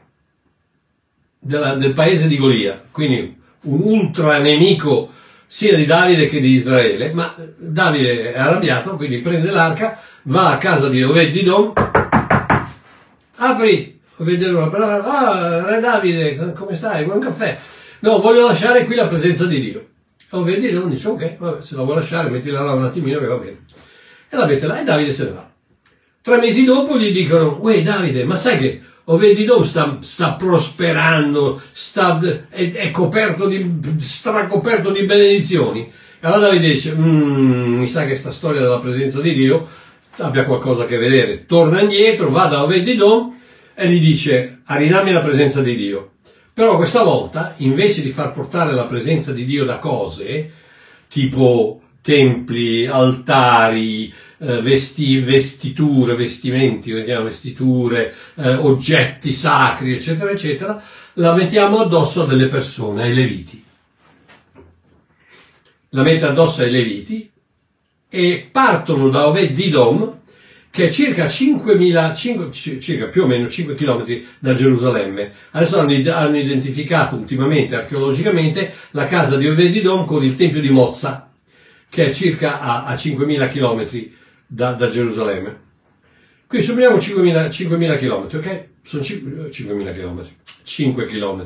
della, 1.39 1.75
del 1.75 1.93
paese 1.93 2.27
di 2.27 2.37
Golia, 2.37 2.83
quindi 2.91 3.37
un 3.61 3.79
ultra 3.81 4.37
nemico 4.39 5.11
sia 5.47 5.75
di 5.75 5.85
Davide 5.85 6.27
che 6.27 6.39
di 6.39 6.51
Israele, 6.51 7.11
ma 7.13 7.33
Davide 7.57 8.33
è 8.33 8.37
arrabbiato, 8.37 8.95
quindi 8.97 9.19
prende 9.19 9.49
l'arca, 9.49 9.99
va 10.23 10.51
a 10.51 10.57
casa 10.57 10.89
di 10.89 11.01
Obed-Dom, 11.01 11.73
apri, 13.37 13.99
Obed-Dom, 14.17 14.73
ah, 14.75 15.65
re 15.65 15.79
Davide, 15.79 16.53
come 16.53 16.75
stai? 16.75 17.05
Buon 17.05 17.19
caffè. 17.19 17.57
No, 18.01 18.19
voglio 18.19 18.47
lasciare 18.47 18.85
qui 18.85 18.95
la 18.95 19.07
presenza 19.07 19.45
di 19.45 19.59
Dio. 19.59 19.87
Obed-Dom 20.29 20.89
dice, 20.89 21.07
ok, 21.07 21.37
vabbè, 21.37 21.61
se 21.63 21.75
la 21.75 21.81
vuoi 21.81 21.95
lasciare, 21.95 22.29
mettila 22.29 22.61
là 22.61 22.73
un 22.73 22.83
attimino 22.83 23.19
che 23.19 23.25
va 23.25 23.37
bene. 23.37 23.57
E 24.29 24.37
la 24.37 24.45
mette 24.45 24.67
là 24.67 24.81
e 24.81 24.83
Davide 24.83 25.11
se 25.11 25.23
ne 25.23 25.31
va. 25.31 25.49
Tre 26.21 26.37
mesi 26.37 26.63
dopo 26.63 26.99
gli 26.99 27.11
dicono, 27.11 27.57
uè 27.59 27.81
Davide, 27.81 28.23
ma 28.25 28.35
sai 28.35 28.59
che 28.59 28.81
o 29.11 29.17
vedi 29.17 29.43
dove 29.43 29.65
sta, 29.65 29.97
sta 30.01 30.33
prosperando, 30.33 31.61
sta, 31.71 32.19
è, 32.49 32.71
è, 32.71 32.91
coperto 32.91 33.47
di, 33.47 33.81
stracoperto 33.97 34.91
di 34.91 35.03
benedizioni. 35.05 35.91
E 36.19 36.27
allora 36.27 36.49
Davide 36.49 36.69
dice, 36.69 36.93
mm, 36.95 37.77
mi 37.79 37.87
sa 37.87 38.05
che 38.05 38.13
sta 38.13 38.29
storia 38.29 38.61
della 38.61 38.77
presenza 38.77 39.19
di 39.19 39.33
Dio 39.33 39.67
abbia 40.17 40.45
qualcosa 40.45 40.83
a 40.83 40.85
che 40.85 40.97
vedere. 40.97 41.45
Torna 41.47 41.81
indietro, 41.81 42.29
va 42.29 42.45
da 42.45 42.61
Obedidom 42.61 43.35
e 43.73 43.89
gli 43.89 43.99
dice, 43.99 44.61
ridammi 44.65 45.11
la 45.11 45.21
presenza 45.21 45.63
di 45.63 45.75
Dio. 45.75 46.11
Però 46.53 46.75
questa 46.75 47.01
volta, 47.01 47.55
invece 47.57 48.03
di 48.03 48.09
far 48.11 48.31
portare 48.31 48.73
la 48.73 48.85
presenza 48.85 49.31
di 49.31 49.45
Dio 49.45 49.65
da 49.65 49.79
cose, 49.79 50.51
tipo 51.07 51.81
templi, 52.03 52.85
altari, 52.85 54.13
eh, 54.39 54.61
vesti, 54.61 55.19
vestiture, 55.19 56.15
vestimenti, 56.15 56.91
vestiture, 56.91 58.15
eh, 58.35 58.55
oggetti 58.55 59.31
sacri, 59.31 59.93
eccetera, 59.93 60.31
eccetera, 60.31 60.81
la 61.13 61.33
mettiamo 61.33 61.79
addosso 61.79 62.23
a 62.23 62.25
delle 62.25 62.47
persone, 62.47 63.03
ai 63.03 63.13
leviti. 63.13 63.63
La 65.89 66.03
mette 66.03 66.25
addosso 66.25 66.61
ai 66.61 66.71
leviti 66.71 67.29
e 68.07 68.49
partono 68.51 69.09
da 69.09 69.27
Oved-Didom, 69.27 70.17
che 70.71 70.85
è 70.85 70.91
circa 70.91 71.25
5.000, 71.25 72.15
5, 72.15 72.51
circa 72.51 73.07
più 73.07 73.23
o 73.23 73.27
meno 73.27 73.49
5 73.49 73.73
km 73.73 74.05
da 74.37 74.53
Gerusalemme. 74.53 75.31
Adesso 75.51 75.79
hanno, 75.79 76.13
hanno 76.13 76.37
identificato 76.37 77.15
ultimamente, 77.15 77.75
archeologicamente, 77.75 78.71
la 78.91 79.05
casa 79.05 79.35
di 79.35 79.47
Oved-Didom 79.47 80.05
con 80.05 80.23
il 80.23 80.35
tempio 80.35 80.61
di 80.61 80.69
Mozza, 80.69 81.29
che 81.89 82.05
è 82.05 82.13
circa 82.13 82.61
a, 82.61 82.85
a 82.85 82.93
5.000 82.93 83.49
km 83.49 84.17
da, 84.51 84.73
da 84.73 84.87
Gerusalemme. 84.87 85.67
Qui 86.47 86.61
supponiamo 86.63 86.97
5.000, 86.97 87.49
5.000 87.49 87.97
km, 87.99 88.37
ok? 88.37 88.67
Sono 88.81 89.03
5.000 89.03 89.93
km, 89.93 90.27
5 90.63 91.05
km, 91.05 91.45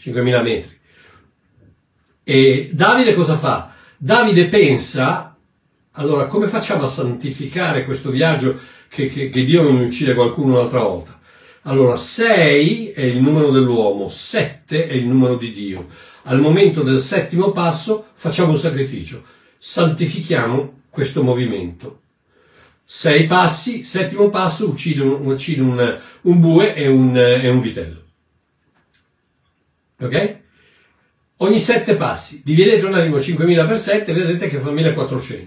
5.000 0.00 0.42
metri. 0.42 0.78
E 2.24 2.70
Davide 2.72 3.12
cosa 3.12 3.36
fa? 3.36 3.74
Davide 3.98 4.48
pensa, 4.48 5.36
allora 5.92 6.26
come 6.26 6.46
facciamo 6.46 6.84
a 6.84 6.88
santificare 6.88 7.84
questo 7.84 8.10
viaggio 8.10 8.58
che, 8.88 9.08
che, 9.08 9.28
che 9.28 9.44
Dio 9.44 9.62
non 9.62 9.80
uccide 9.80 10.14
qualcuno 10.14 10.54
un'altra 10.54 10.80
volta? 10.80 11.20
Allora 11.62 11.96
6 11.96 12.92
è 12.92 13.02
il 13.02 13.20
numero 13.20 13.50
dell'uomo, 13.50 14.08
7 14.08 14.88
è 14.88 14.94
il 14.94 15.06
numero 15.06 15.36
di 15.36 15.52
Dio. 15.52 15.88
Al 16.22 16.40
momento 16.40 16.82
del 16.82 17.00
settimo 17.00 17.52
passo 17.52 18.06
facciamo 18.14 18.52
un 18.52 18.58
sacrificio, 18.58 19.24
santifichiamo 19.58 20.84
questo 20.88 21.22
movimento. 21.22 22.00
Sei 22.90 23.26
passi, 23.26 23.84
settimo 23.84 24.30
passo, 24.30 24.66
uccide 24.66 25.02
un, 25.02 25.26
uccide 25.26 25.60
un, 25.60 26.00
un 26.22 26.40
bue 26.40 26.72
e 26.72 26.88
un, 26.88 27.14
e 27.18 27.46
un 27.46 27.60
vitello. 27.60 28.02
Ok? 30.00 30.38
Ogni 31.36 31.58
sette 31.58 31.96
passi, 31.96 32.40
dividete 32.42 32.86
un 32.86 32.94
attimo 32.94 33.18
5.000 33.18 33.66
per 33.66 33.78
7, 33.78 34.10
vedete 34.14 34.48
che 34.48 34.58
fa 34.58 34.70
1.400. 34.70 35.46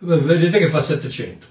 Vedete 0.00 0.58
che 0.58 0.68
fa 0.68 0.82
700. 0.82 1.46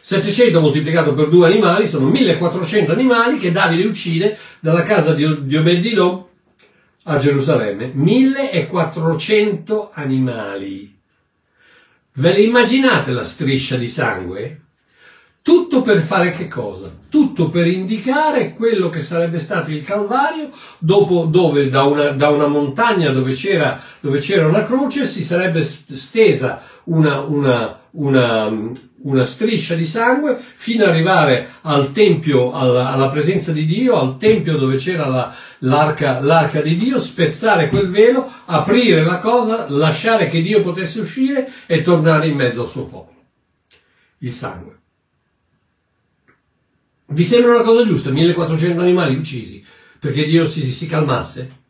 700 0.00 0.58
moltiplicato 0.58 1.12
per 1.12 1.28
due 1.28 1.46
animali 1.46 1.86
sono 1.86 2.08
1400 2.08 2.90
animali 2.90 3.36
che 3.36 3.52
Davide 3.52 3.84
uccide 3.84 4.38
dalla 4.60 4.82
casa 4.82 5.12
di, 5.12 5.44
di 5.44 5.56
Obedilò 5.58 6.26
a 7.02 7.16
Gerusalemme. 7.18 7.90
1400 7.92 9.90
animali. 9.92 11.00
Ve 12.14 12.32
le 12.32 12.42
immaginate 12.42 13.10
la 13.10 13.24
striscia 13.24 13.76
di 13.76 13.88
sangue? 13.88 14.60
Tutto 15.40 15.80
per 15.80 16.02
fare 16.02 16.32
che 16.32 16.46
cosa? 16.46 16.92
Tutto 17.08 17.48
per 17.48 17.66
indicare 17.66 18.52
quello 18.52 18.90
che 18.90 19.00
sarebbe 19.00 19.38
stato 19.38 19.70
il 19.70 19.82
Calvario, 19.82 20.50
dopo, 20.78 21.24
dove 21.24 21.68
da 21.68 21.84
una, 21.84 22.10
da 22.10 22.28
una 22.28 22.46
montagna 22.46 23.10
dove 23.10 23.32
c'era, 23.32 23.80
dove 24.00 24.18
c'era, 24.18 24.46
una 24.46 24.62
croce 24.62 25.06
si 25.06 25.22
sarebbe 25.22 25.64
stesa 25.64 26.62
una, 26.84 27.20
una, 27.20 27.80
una, 27.92 28.46
una 29.02 29.24
striscia 29.24 29.74
di 29.74 29.86
sangue 29.86 30.40
fino 30.54 30.84
ad 30.84 30.90
arrivare 30.90 31.48
al 31.62 31.92
tempio, 31.92 32.52
alla, 32.52 32.90
alla 32.90 33.08
presenza 33.08 33.52
di 33.52 33.64
Dio, 33.64 33.98
al 33.98 34.18
tempio 34.18 34.56
dove 34.56 34.76
c'era 34.76 35.06
la, 35.06 35.34
l'arca, 35.60 36.20
l'arca 36.20 36.60
di 36.60 36.76
Dio, 36.76 36.98
spezzare 36.98 37.68
quel 37.68 37.88
velo, 37.90 38.30
aprire 38.44 39.04
la 39.04 39.18
cosa, 39.18 39.66
lasciare 39.68 40.28
che 40.28 40.42
Dio 40.42 40.62
potesse 40.62 41.00
uscire 41.00 41.50
e 41.66 41.82
tornare 41.82 42.28
in 42.28 42.36
mezzo 42.36 42.62
al 42.62 42.68
suo 42.68 42.86
popolo. 42.86 43.20
Il 44.18 44.32
sangue. 44.32 44.78
Vi 47.06 47.24
sembra 47.24 47.54
una 47.54 47.62
cosa 47.62 47.84
giusta? 47.84 48.10
1400 48.10 48.80
animali 48.80 49.16
uccisi 49.16 49.62
perché 50.02 50.24
Dio 50.24 50.46
si, 50.46 50.62
si 50.62 50.88
calmasse? 50.88 51.60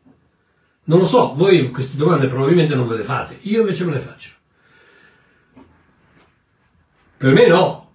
Non 0.85 0.97
lo 0.97 1.05
so, 1.05 1.33
voi 1.35 1.69
queste 1.69 1.95
domande 1.95 2.27
probabilmente 2.27 2.73
non 2.73 2.87
ve 2.87 2.97
le 2.97 3.03
fate, 3.03 3.37
io 3.41 3.61
invece 3.61 3.85
me 3.85 3.93
le 3.93 3.99
faccio. 3.99 4.31
Per 7.23 7.31
me 7.31 7.47
no. 7.47 7.91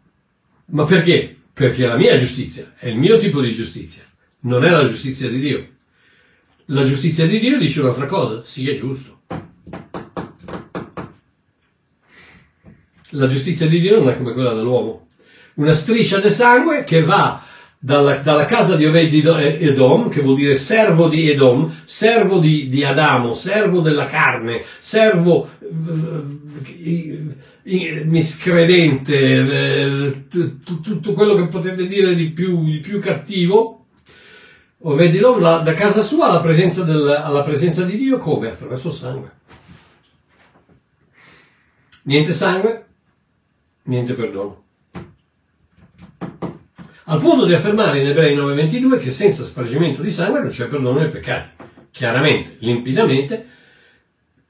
Ma 0.69 0.85
perché? 0.87 1.37
Perché 1.53 1.87
la 1.87 1.99
mia 1.99 2.17
giustizia, 2.17 2.73
è 2.79 2.89
il 2.89 2.97
mio 2.97 3.19
tipo 3.19 3.43
di 3.43 3.53
giustizia, 3.53 4.03
non 4.45 4.65
è 4.65 4.71
la 4.71 4.87
giustizia 4.87 5.29
di 5.29 5.39
Dio. 5.39 5.69
La 6.69 6.83
giustizia 6.83 7.27
di 7.27 7.39
Dio 7.39 7.59
dice 7.59 7.83
un'altra 7.83 8.07
cosa, 8.07 8.43
sì 8.43 8.71
è 8.71 8.75
giusto. 8.75 9.21
La 13.11 13.27
giustizia 13.27 13.69
di 13.69 13.81
Dio 13.81 13.99
non 13.99 14.09
è 14.09 14.17
come 14.17 14.33
quella 14.33 14.55
dell'uomo. 14.55 15.09
Una 15.57 15.75
striscia 15.75 16.21
di 16.21 16.31
sangue 16.31 16.85
che 16.85 17.03
va 17.03 17.45
dalla, 17.79 18.17
dalla, 18.17 18.45
casa 18.45 18.77
di 18.77 18.85
Oved 18.85 19.15
Edom, 19.15 20.09
che 20.09 20.21
vuol 20.21 20.35
dire 20.35 20.55
servo 20.57 21.09
di 21.09 21.31
Edom, 21.31 21.73
servo 21.85 22.39
di, 22.39 22.69
di 22.69 22.85
Adamo, 22.85 23.35
servo 23.35 23.81
della 23.81 24.07
carne, 24.07 24.65
servo 24.81 25.49
eh, 25.61 27.25
eh, 27.63 28.05
miscredente, 28.05 29.15
eh, 29.15 30.27
tutto 30.29 31.13
quello 31.13 31.37
che 31.37 31.47
potete 31.47 31.87
dire 31.87 32.15
di 32.15 32.31
più, 32.31 32.65
di 32.65 32.81
più 32.81 33.01
cattivo. 33.01 33.75
Oved 34.83 35.15
Edom 35.15 35.41
da, 35.41 35.59
da 35.59 35.75
casa 35.75 36.03
sua 36.03 36.29
alla 36.29 36.41
presenza, 36.41 36.83
del, 36.83 37.09
alla 37.09 37.43
presenza 37.43 37.85
di 37.85 37.97
Dio 37.97 38.19
come? 38.19 38.51
Attraverso 38.51 38.89
il 38.89 38.95
sangue. 38.95 39.33
Niente 42.03 42.33
sangue, 42.33 42.87
niente 43.83 44.15
perdono 44.15 44.67
al 47.11 47.21
punto 47.21 47.47
di 47.47 47.55
affermare 47.55 48.01
in 48.01 48.07
Ebrei 48.09 48.37
9:22 48.37 48.99
che 48.99 49.11
senza 49.11 49.43
spargimento 49.43 50.03
di 50.03 50.11
sangue 50.11 50.41
non 50.41 50.51
c'è 50.51 50.67
perdono 50.69 50.99
dei 50.99 51.09
peccati. 51.09 51.49
Chiaramente, 51.91 52.57
limpidamente, 52.59 53.47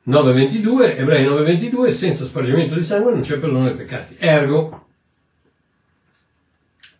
9:22, 0.02 0.96
Ebrei 0.96 1.24
9:22, 1.24 1.90
senza 1.90 2.24
spargimento 2.24 2.74
di 2.74 2.82
sangue 2.82 3.12
non 3.12 3.20
c'è 3.20 3.38
perdono 3.38 3.64
dei 3.64 3.76
peccati. 3.76 4.16
Ergo, 4.18 4.86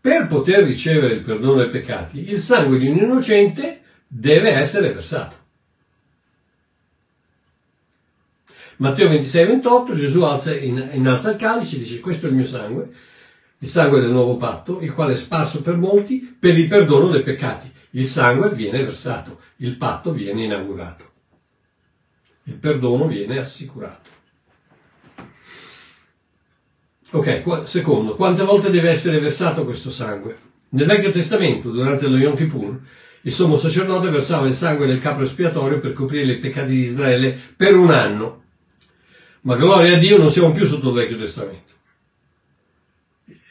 per 0.01 0.29
poter 0.29 0.63
ricevere 0.63 1.15
il 1.15 1.23
perdono 1.23 1.57
dei 1.57 1.71
peccati, 1.71 2.31
il 2.31 2.39
sangue 2.39 2.79
di 2.79 2.87
un 2.87 2.99
innocente 2.99 3.81
deve 4.07 4.51
essere 4.51 4.93
versato. 4.93 5.37
Matteo 8.77 9.09
26, 9.09 9.47
28, 9.47 9.95
Gesù 9.95 10.23
alza, 10.23 10.55
innalza 10.55 11.33
il 11.33 11.37
calice 11.37 11.75
e 11.75 11.79
dice 11.81 11.99
questo 11.99 12.27
è 12.27 12.29
il 12.29 12.37
mio 12.37 12.47
sangue 12.47 12.91
il 13.61 13.69
sangue 13.69 14.01
del 14.01 14.11
nuovo 14.11 14.37
patto, 14.37 14.81
il 14.81 14.93
quale 14.93 15.13
è 15.13 15.17
sparso 15.17 15.63
per 15.63 15.77
molti 15.77 16.37
per 16.39 16.57
il 16.57 16.69
perdono 16.69 17.09
dei 17.09 17.23
peccati. 17.23 17.71
Il 17.91 18.07
sangue 18.07 18.51
viene 18.51 18.85
versato, 18.85 19.41
il 19.57 19.77
patto 19.77 20.13
viene 20.13 20.45
inaugurato. 20.45 21.05
Il 22.45 22.55
perdono 22.55 23.07
viene 23.07 23.39
assicurato. 23.39 24.17
Ok, 27.11 27.63
secondo, 27.65 28.15
quante 28.15 28.45
volte 28.45 28.71
deve 28.71 28.91
essere 28.91 29.19
versato 29.19 29.65
questo 29.65 29.91
sangue? 29.91 30.47
Nel 30.71 30.87
Vecchio 30.87 31.11
Testamento, 31.11 31.71
durante 31.71 32.07
lo 32.07 32.19
Yom 32.19 32.37
Kippur, 32.37 32.79
il 33.23 33.33
sommo 33.33 33.57
sacerdote 33.57 34.11
versava 34.11 34.47
il 34.47 34.55
sangue 34.55 34.87
del 34.87 35.01
capo 35.01 35.23
espiatorio 35.23 35.81
per 35.81 35.95
coprire 35.95 36.33
i 36.33 36.39
peccati 36.39 36.71
di 36.71 36.81
Israele 36.81 37.37
per 37.57 37.75
un 37.75 37.91
anno. 37.91 38.43
Ma 39.43 39.57
gloria 39.57 39.97
a 39.97 39.99
Dio 39.99 40.19
non 40.19 40.31
siamo 40.31 40.53
più 40.53 40.67
sotto 40.67 40.89
il 40.91 40.95
Vecchio 40.95 41.17
Testamento 41.17 41.69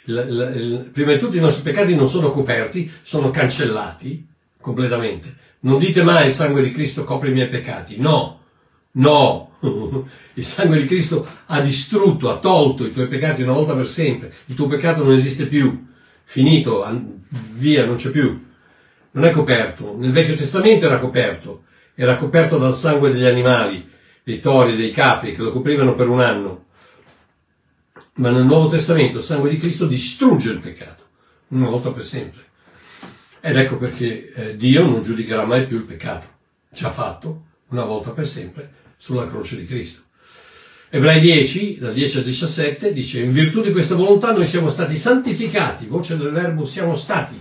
prima 0.07 1.11
di 1.11 1.19
tutto 1.19 1.35
i 1.35 1.41
nostri 1.41 1.63
peccati 1.63 1.93
non 1.95 2.07
sono 2.07 2.31
coperti, 2.31 2.89
sono 3.01 3.29
cancellati 3.29 4.25
completamente. 4.61 5.35
Non 5.59 5.79
dite 5.79 6.01
mai 6.01 6.27
il 6.27 6.33
sangue 6.33 6.63
di 6.63 6.71
Cristo 6.71 7.03
copre 7.03 7.29
i 7.29 7.33
miei 7.33 7.49
peccati. 7.49 7.97
No, 7.99 8.43
no. 8.91 9.45
Il 10.37 10.43
sangue 10.43 10.79
di 10.79 10.85
Cristo 10.85 11.27
ha 11.47 11.59
distrutto, 11.59 12.29
ha 12.29 12.37
tolto 12.37 12.85
i 12.85 12.91
tuoi 12.91 13.07
peccati 13.07 13.41
una 13.41 13.53
volta 13.53 13.73
per 13.73 13.87
sempre. 13.87 14.31
Il 14.45 14.55
tuo 14.55 14.67
peccato 14.67 15.03
non 15.03 15.13
esiste 15.13 15.47
più. 15.47 15.87
Finito, 16.23 16.85
via, 17.53 17.85
non 17.85 17.95
c'è 17.95 18.11
più. 18.11 18.45
Non 19.11 19.25
è 19.25 19.31
coperto. 19.31 19.95
Nel 19.97 20.11
Vecchio 20.11 20.35
Testamento 20.35 20.85
era 20.85 20.99
coperto. 20.99 21.63
Era 21.95 22.17
coperto 22.17 22.59
dal 22.59 22.75
sangue 22.75 23.11
degli 23.11 23.25
animali, 23.25 23.89
dei 24.23 24.39
tori, 24.39 24.77
dei 24.77 24.91
capri, 24.91 25.33
che 25.33 25.41
lo 25.41 25.51
coprivano 25.51 25.95
per 25.95 26.07
un 26.07 26.19
anno. 26.19 26.65
Ma 28.17 28.31
nel 28.31 28.45
Nuovo 28.45 28.67
Testamento 28.67 29.17
il 29.17 29.23
sangue 29.23 29.49
di 29.49 29.57
Cristo 29.57 29.85
distrugge 29.85 30.49
il 30.49 30.59
peccato, 30.59 31.03
una 31.49 31.69
volta 31.69 31.91
per 31.91 32.03
sempre. 32.03 32.45
Ed 33.39 33.55
ecco 33.55 33.77
perché 33.77 34.33
eh, 34.33 34.57
Dio 34.57 34.87
non 34.87 35.03
giudicherà 35.03 35.45
mai 35.45 35.67
più 35.67 35.77
il 35.77 35.83
peccato. 35.83 36.27
Ci 36.73 36.83
ha 36.83 36.89
fatto, 36.89 37.43
una 37.69 37.83
volta 37.83 38.09
per 38.11 38.27
sempre, 38.27 38.73
sulla 38.97 39.27
croce 39.27 39.55
di 39.55 39.67
Cristo. 39.67 40.01
Ebrei 40.89 41.19
10, 41.19 41.77
dal 41.79 41.93
10 41.93 42.17
al 42.17 42.23
17, 42.23 42.91
dice, 42.91 43.21
in 43.21 43.31
virtù 43.31 43.61
di 43.61 43.71
questa 43.71 43.93
volontà 43.93 44.31
noi 44.31 44.47
siamo 44.47 44.69
stati 44.69 44.97
santificati, 44.97 45.85
voce 45.85 46.17
del 46.17 46.31
verbo 46.31 46.65
siamo 46.65 46.95
stati, 46.95 47.39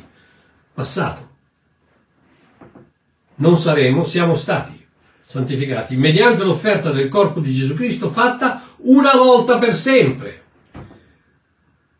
passato. 0.75 1.31
Non 3.37 3.57
saremo, 3.57 4.05
siamo 4.05 4.35
stati 4.35 4.85
santificati, 5.25 5.97
mediante 5.97 6.45
l'offerta 6.45 6.91
del 6.93 7.09
corpo 7.09 7.41
di 7.41 7.51
Gesù 7.51 7.75
Cristo 7.75 8.11
fatta 8.11 8.75
una 8.79 9.13
volta 9.13 9.59
per 9.59 9.75
sempre. 9.75 10.45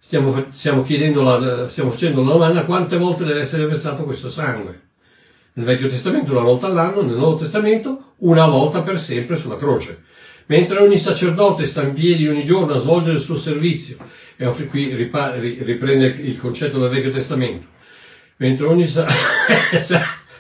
Stiamo, 0.07 0.47
stiamo, 0.53 0.85
la, 1.21 1.67
stiamo 1.67 1.91
facendo 1.91 2.23
la 2.23 2.31
domanda 2.31 2.65
quante 2.65 2.97
volte 2.97 3.25
deve 3.25 3.41
essere 3.41 3.67
versato 3.67 4.05
questo 4.05 4.31
sangue. 4.31 4.83
Nel 5.55 5.67
Vecchio 5.67 5.89
Testamento 5.89 6.31
una 6.31 6.43
volta 6.43 6.69
all'anno, 6.69 7.03
nel 7.03 7.17
Nuovo 7.17 7.35
Testamento 7.35 8.13
una 8.19 8.47
volta 8.47 8.83
per 8.83 9.01
sempre 9.01 9.35
sulla 9.35 9.57
croce. 9.57 10.05
Mentre 10.47 10.79
ogni 10.79 10.97
sacerdote 10.97 11.67
sta 11.67 11.83
in 11.83 11.93
piedi 11.93 12.29
ogni 12.29 12.45
giorno 12.45 12.75
a 12.75 12.79
svolgere 12.79 13.17
il 13.17 13.21
suo 13.21 13.35
servizio, 13.37 13.97
e 14.37 14.47
qui 14.69 14.95
riprende 14.95 16.07
il 16.07 16.39
concetto 16.39 16.79
del 16.79 16.89
Vecchio 16.91 17.11
Testamento, 17.11 17.67
mentre 18.37 18.67
ogni 18.67 18.87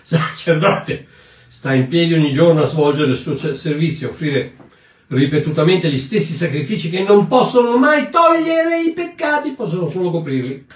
sacerdote 0.04 1.06
sta 1.48 1.74
in 1.74 1.88
piedi 1.88 2.14
ogni 2.14 2.30
giorno 2.30 2.62
a 2.62 2.66
svolgere 2.66 3.10
il 3.10 3.16
suo 3.16 3.34
servizio, 3.34 4.10
offrire 4.10 4.52
ripetutamente 5.08 5.90
gli 5.90 5.98
stessi 5.98 6.32
sacrifici 6.32 6.90
che 6.90 7.02
non 7.02 7.26
possono 7.26 7.76
mai 7.78 8.10
togliere 8.10 8.82
i 8.82 8.92
peccati, 8.92 9.52
possono 9.52 9.88
solo 9.88 10.10
coprirli. 10.10 10.66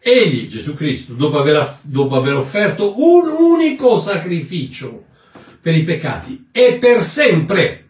Egli, 0.00 0.46
Gesù 0.46 0.74
Cristo, 0.74 1.12
dopo 1.12 1.38
aver, 1.38 1.78
dopo 1.82 2.16
aver 2.16 2.34
offerto 2.34 2.94
un 2.96 3.28
unico 3.28 3.98
sacrificio 3.98 5.04
per 5.60 5.74
i 5.76 5.84
peccati 5.84 6.48
e 6.52 6.78
per 6.78 7.02
sempre, 7.02 7.84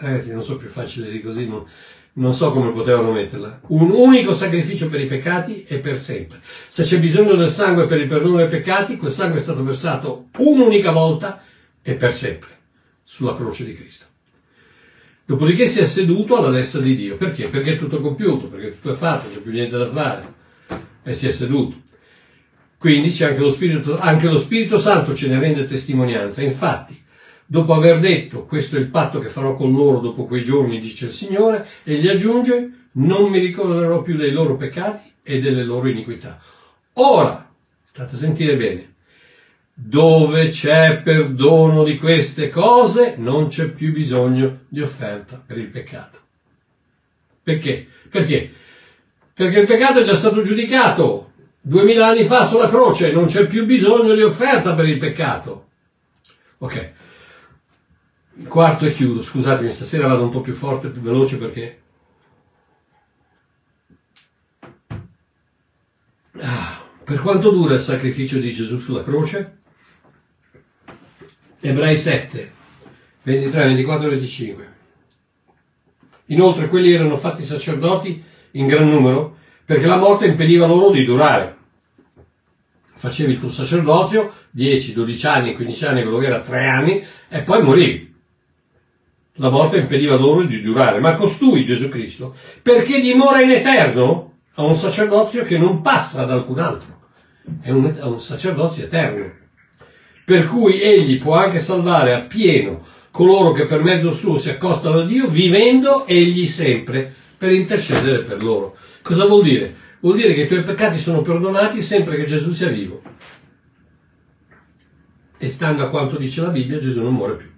Ragazzi, 0.00 0.32
non 0.32 0.42
so 0.42 0.56
più 0.56 0.68
facile 0.68 1.10
di 1.10 1.20
così, 1.20 1.46
non, 1.46 1.66
non 2.14 2.34
so 2.34 2.52
come 2.52 2.72
potevano 2.72 3.12
metterla. 3.12 3.60
Un 3.68 3.90
unico 3.90 4.34
sacrificio 4.34 4.88
per 4.88 5.00
i 5.00 5.06
peccati 5.06 5.64
e 5.66 5.78
per 5.78 5.98
sempre. 5.98 6.40
Se 6.68 6.82
c'è 6.82 6.98
bisogno 6.98 7.34
del 7.34 7.48
sangue 7.48 7.86
per 7.86 8.00
il 8.00 8.08
perdono 8.08 8.38
dei 8.38 8.48
peccati, 8.48 8.96
quel 8.96 9.12
sangue 9.12 9.38
è 9.38 9.40
stato 9.40 9.62
versato 9.62 10.28
un'unica 10.38 10.90
volta 10.90 11.42
e 11.82 11.94
per 11.94 12.12
sempre 12.12 12.48
sulla 13.04 13.34
croce 13.34 13.64
di 13.64 13.74
Cristo. 13.74 14.06
Dopodiché 15.24 15.68
si 15.68 15.78
è 15.78 15.86
seduto 15.86 16.36
alla 16.36 16.50
destra 16.50 16.80
di 16.80 16.96
Dio. 16.96 17.16
Perché? 17.16 17.46
Perché 17.46 17.74
è 17.74 17.78
tutto 17.78 18.00
compiuto, 18.00 18.48
perché 18.48 18.72
tutto 18.72 18.92
è 18.92 18.96
fatto, 18.96 19.26
non 19.26 19.34
c'è 19.34 19.40
più 19.40 19.52
niente 19.52 19.78
da 19.78 19.86
fare. 19.86 20.34
E 21.04 21.12
si 21.12 21.28
è 21.28 21.32
seduto. 21.32 21.76
Quindi 22.76 23.14
anche 23.22 23.38
lo 23.38 23.50
Spirito, 23.50 23.98
anche 23.98 24.26
lo 24.26 24.38
Spirito 24.38 24.78
Santo 24.78 25.14
ce 25.14 25.28
ne 25.28 25.38
rende 25.38 25.64
testimonianza. 25.64 26.42
Infatti, 26.42 27.00
dopo 27.50 27.74
aver 27.74 27.98
detto 27.98 28.44
questo 28.44 28.76
è 28.76 28.78
il 28.78 28.86
patto 28.86 29.18
che 29.18 29.28
farò 29.28 29.56
con 29.56 29.72
loro 29.72 29.98
dopo 29.98 30.26
quei 30.26 30.44
giorni, 30.44 30.78
dice 30.78 31.06
il 31.06 31.10
Signore, 31.10 31.66
e 31.82 31.94
gli 31.96 32.06
aggiunge 32.06 32.88
non 32.92 33.28
mi 33.28 33.40
ricorderò 33.40 34.02
più 34.02 34.16
dei 34.16 34.30
loro 34.30 34.56
peccati 34.56 35.12
e 35.20 35.40
delle 35.40 35.64
loro 35.64 35.88
iniquità. 35.88 36.40
Ora, 36.94 37.50
state 37.82 38.14
a 38.14 38.18
sentire 38.18 38.56
bene, 38.56 38.94
dove 39.74 40.50
c'è 40.50 41.02
perdono 41.02 41.82
di 41.82 41.98
queste 41.98 42.50
cose 42.50 43.16
non 43.18 43.48
c'è 43.48 43.70
più 43.70 43.90
bisogno 43.90 44.60
di 44.68 44.80
offerta 44.80 45.42
per 45.44 45.58
il 45.58 45.66
peccato. 45.66 46.18
Perché? 47.42 47.84
Perché? 48.08 48.48
Perché 49.34 49.58
il 49.58 49.66
peccato 49.66 49.98
è 49.98 50.04
già 50.04 50.14
stato 50.14 50.42
giudicato 50.42 51.32
duemila 51.60 52.06
anni 52.06 52.24
fa 52.26 52.44
sulla 52.44 52.68
croce, 52.68 53.10
non 53.10 53.24
c'è 53.24 53.48
più 53.48 53.66
bisogno 53.66 54.14
di 54.14 54.22
offerta 54.22 54.72
per 54.74 54.86
il 54.86 54.98
peccato. 54.98 55.66
Ok, 56.58 56.92
Quarto 58.48 58.86
e 58.86 58.92
chiudo, 58.92 59.22
scusatemi, 59.22 59.70
stasera 59.70 60.08
vado 60.08 60.22
un 60.22 60.30
po' 60.30 60.40
più 60.40 60.54
forte, 60.54 60.88
più 60.88 61.02
veloce 61.02 61.36
perché... 61.36 61.80
Ah, 66.40 66.82
per 67.04 67.20
quanto 67.20 67.50
dura 67.50 67.74
il 67.74 67.80
sacrificio 67.80 68.38
di 68.38 68.50
Gesù 68.50 68.78
sulla 68.78 69.04
croce? 69.04 69.58
Ebrei 71.60 71.96
7, 71.96 72.52
23, 73.22 73.64
24 73.64 74.06
e 74.06 74.10
25. 74.10 74.68
Inoltre 76.26 76.68
quelli 76.68 76.92
erano 76.92 77.16
fatti 77.16 77.42
sacerdoti 77.42 78.24
in 78.52 78.66
gran 78.66 78.88
numero 78.88 79.36
perché 79.64 79.86
la 79.86 79.98
morte 79.98 80.26
impediva 80.26 80.66
loro 80.66 80.90
di 80.90 81.04
durare. 81.04 81.56
Facevi 82.94 83.32
il 83.32 83.38
tuo 83.38 83.50
sacerdozio 83.50 84.32
10, 84.50 84.92
12 84.94 85.26
anni, 85.26 85.54
15 85.54 85.84
anni, 85.86 86.02
quello 86.02 86.18
che 86.18 86.26
era 86.26 86.40
3 86.40 86.66
anni 86.66 87.06
e 87.28 87.42
poi 87.42 87.62
morivi 87.62 88.09
la 89.40 89.48
morte 89.48 89.78
impediva 89.78 90.16
loro 90.16 90.44
di 90.44 90.60
durare, 90.60 91.00
ma 91.00 91.14
costui 91.14 91.64
Gesù 91.64 91.88
Cristo, 91.88 92.34
perché 92.60 93.00
dimora 93.00 93.40
in 93.40 93.50
eterno, 93.50 94.34
ha 94.54 94.62
un 94.62 94.74
sacerdozio 94.74 95.44
che 95.44 95.56
non 95.56 95.80
passa 95.80 96.22
ad 96.22 96.30
alcun 96.30 96.58
altro, 96.58 96.98
è 97.62 97.70
un, 97.70 97.86
è 97.86 98.02
un 98.02 98.20
sacerdozio 98.20 98.84
eterno, 98.84 99.32
per 100.26 100.44
cui 100.44 100.82
egli 100.82 101.18
può 101.18 101.36
anche 101.36 101.58
salvare 101.58 102.12
appieno 102.12 102.86
coloro 103.10 103.52
che 103.52 103.64
per 103.64 103.82
mezzo 103.82 104.12
suo 104.12 104.36
si 104.36 104.50
accostano 104.50 105.00
a 105.00 105.06
Dio, 105.06 105.26
vivendo 105.28 106.06
egli 106.06 106.46
sempre 106.46 107.12
per 107.38 107.50
intercedere 107.50 108.22
per 108.22 108.42
loro. 108.42 108.76
Cosa 109.00 109.24
vuol 109.24 109.42
dire? 109.42 109.74
Vuol 110.00 110.16
dire 110.16 110.34
che 110.34 110.42
i 110.42 110.46
tuoi 110.46 110.62
peccati 110.62 110.98
sono 110.98 111.22
perdonati 111.22 111.80
sempre 111.80 112.16
che 112.16 112.26
Gesù 112.26 112.52
sia 112.52 112.68
vivo. 112.68 113.00
E 115.38 115.48
stando 115.48 115.82
a 115.82 115.88
quanto 115.88 116.18
dice 116.18 116.42
la 116.42 116.48
Bibbia, 116.48 116.78
Gesù 116.78 117.02
non 117.02 117.14
muore 117.14 117.34
più. 117.36 117.48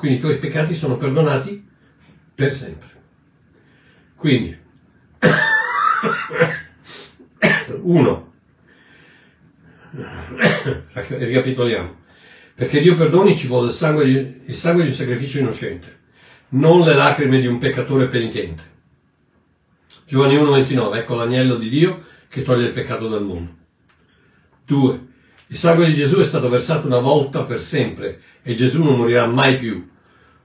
Quindi 0.00 0.16
i 0.16 0.20
tuoi 0.20 0.38
peccati 0.38 0.74
sono 0.74 0.96
perdonati 0.96 1.62
per 2.34 2.54
sempre. 2.54 2.88
Quindi, 4.16 4.56
uno, 7.82 8.32
ricapitoliamo, 10.94 11.96
perché 12.54 12.80
Dio 12.80 12.94
perdoni 12.94 13.36
ci 13.36 13.46
vuole 13.46 13.66
il 13.66 13.74
sangue, 13.74 14.04
di, 14.06 14.42
il 14.46 14.54
sangue 14.54 14.84
di 14.84 14.88
un 14.88 14.94
sacrificio 14.94 15.40
innocente, 15.40 15.98
non 16.50 16.80
le 16.80 16.94
lacrime 16.94 17.38
di 17.38 17.46
un 17.46 17.58
peccatore 17.58 18.08
penitente. 18.08 18.62
Giovanni 20.06 20.36
1,29, 20.36 20.96
ecco 20.96 21.14
l'agnello 21.14 21.56
di 21.56 21.68
Dio 21.68 22.06
che 22.26 22.40
toglie 22.40 22.68
il 22.68 22.72
peccato 22.72 23.06
dal 23.06 23.22
mondo. 23.22 23.54
Due, 24.64 25.08
il 25.48 25.56
sangue 25.56 25.84
di 25.84 25.92
Gesù 25.92 26.20
è 26.20 26.24
stato 26.24 26.48
versato 26.48 26.86
una 26.86 27.00
volta 27.00 27.44
per 27.44 27.60
sempre 27.60 28.22
e 28.42 28.54
Gesù 28.54 28.82
non 28.82 28.96
morirà 28.96 29.26
mai 29.26 29.58
più. 29.58 29.89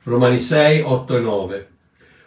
Romani 0.06 0.40
6, 0.40 0.82
8 0.82 1.18
e 1.18 1.20
9. 1.20 1.70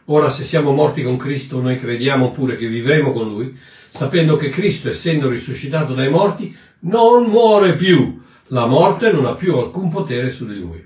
Ora 0.07 0.31
se 0.31 0.43
siamo 0.43 0.73
morti 0.73 1.03
con 1.03 1.17
Cristo, 1.17 1.61
noi 1.61 1.79
crediamo 1.79 2.33
pure 2.33 2.57
che 2.57 2.67
vivremo 2.67 3.13
con 3.13 3.29
Lui, 3.29 3.57
sapendo 3.89 4.37
che 4.37 4.49
Cristo, 4.49 4.89
essendo 4.89 5.29
risuscitato 5.29 5.95
dai 5.95 6.11
morti, 6.11 6.57
non 6.81 7.25
muore 7.25 7.75
più. 7.75 8.21
La 8.49 8.67
morte 8.67 9.13
non 9.13 9.27
ha 9.27 9.35
più 9.35 9.57
alcun 9.57 9.91
potere 9.91 10.31
su 10.31 10.47
di 10.47 10.59
Lui. 10.59 10.85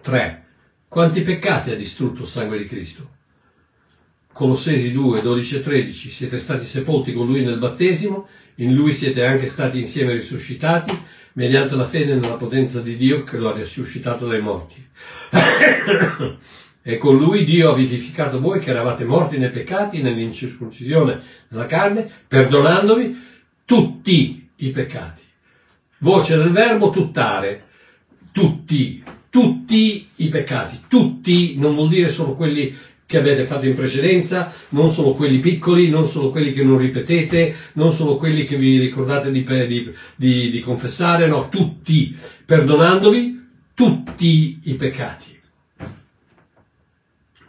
3. 0.00 0.44
Quanti 0.88 1.20
peccati 1.20 1.70
ha 1.70 1.76
distrutto 1.76 2.22
il 2.22 2.28
sangue 2.28 2.56
di 2.56 2.66
Cristo? 2.66 3.10
Colossesi 4.32 4.92
2, 4.92 5.20
12 5.20 5.56
e 5.56 5.60
13. 5.62 6.08
Siete 6.08 6.38
stati 6.38 6.64
sepolti 6.64 7.12
con 7.12 7.26
Lui 7.26 7.44
nel 7.44 7.58
battesimo, 7.58 8.28
in 8.56 8.72
Lui 8.72 8.94
siete 8.94 9.26
anche 9.26 9.46
stati 9.46 9.78
insieme 9.78 10.12
risuscitati, 10.12 10.96
mediante 11.34 11.74
la 11.74 11.84
fede 11.84 12.14
nella 12.14 12.36
potenza 12.36 12.80
di 12.80 12.96
Dio 12.96 13.24
che 13.24 13.38
lo 13.38 13.50
ha 13.50 13.56
risuscitato 13.56 14.26
dai 14.26 14.40
morti. 14.40 14.86
e 16.82 16.98
con 16.98 17.16
lui 17.16 17.44
Dio 17.44 17.70
ha 17.70 17.74
vivificato 17.74 18.40
voi 18.40 18.58
che 18.58 18.70
eravate 18.70 19.04
morti 19.04 19.38
nei 19.38 19.50
peccati 19.50 20.02
nell'incirconcisione 20.02 21.20
della 21.48 21.66
carne, 21.66 22.10
perdonandovi 22.26 23.30
tutti 23.64 24.48
i 24.56 24.70
peccati. 24.70 25.22
Voce 25.98 26.36
del 26.36 26.50
verbo 26.50 26.90
tuttare, 26.90 27.66
tutti, 28.32 29.02
tutti 29.30 30.08
i 30.16 30.28
peccati, 30.28 30.80
tutti 30.88 31.56
non 31.58 31.74
vuol 31.74 31.88
dire 31.88 32.08
solo 32.08 32.34
quelli 32.34 32.76
che 33.12 33.18
avete 33.18 33.44
fatto 33.44 33.66
in 33.66 33.74
precedenza, 33.74 34.50
non 34.70 34.88
solo 34.88 35.12
quelli 35.12 35.38
piccoli, 35.38 35.90
non 35.90 36.06
solo 36.06 36.30
quelli 36.30 36.50
che 36.50 36.64
non 36.64 36.78
ripetete, 36.78 37.54
non 37.74 37.92
solo 37.92 38.16
quelli 38.16 38.44
che 38.44 38.56
vi 38.56 38.78
ricordate 38.78 39.30
di, 39.30 39.44
di, 39.44 39.94
di, 40.16 40.50
di 40.50 40.60
confessare, 40.60 41.26
no, 41.26 41.50
tutti, 41.50 42.16
perdonandovi 42.46 43.48
tutti 43.74 44.60
i 44.62 44.74
peccati. 44.76 45.38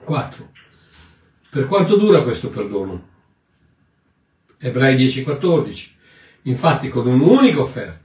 4. 0.03 0.51
Per 1.49 1.67
quanto 1.67 1.95
dura 1.95 2.23
questo 2.23 2.49
perdono? 2.49 3.07
Ebrei 4.57 4.97
10:14. 4.97 5.91
Infatti 6.41 6.89
con 6.89 7.07
un'unica 7.07 7.61
offerta 7.61 8.01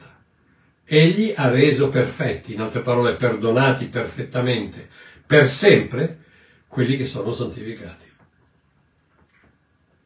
egli 0.84 1.34
ha 1.34 1.48
reso 1.48 1.88
perfetti, 1.88 2.52
in 2.52 2.60
altre 2.60 2.82
parole 2.82 3.16
perdonati 3.16 3.86
perfettamente, 3.86 4.88
per 5.26 5.44
sempre, 5.48 6.26
quelli 6.68 6.96
che 6.96 7.06
sono 7.06 7.32
santificati. 7.32 8.06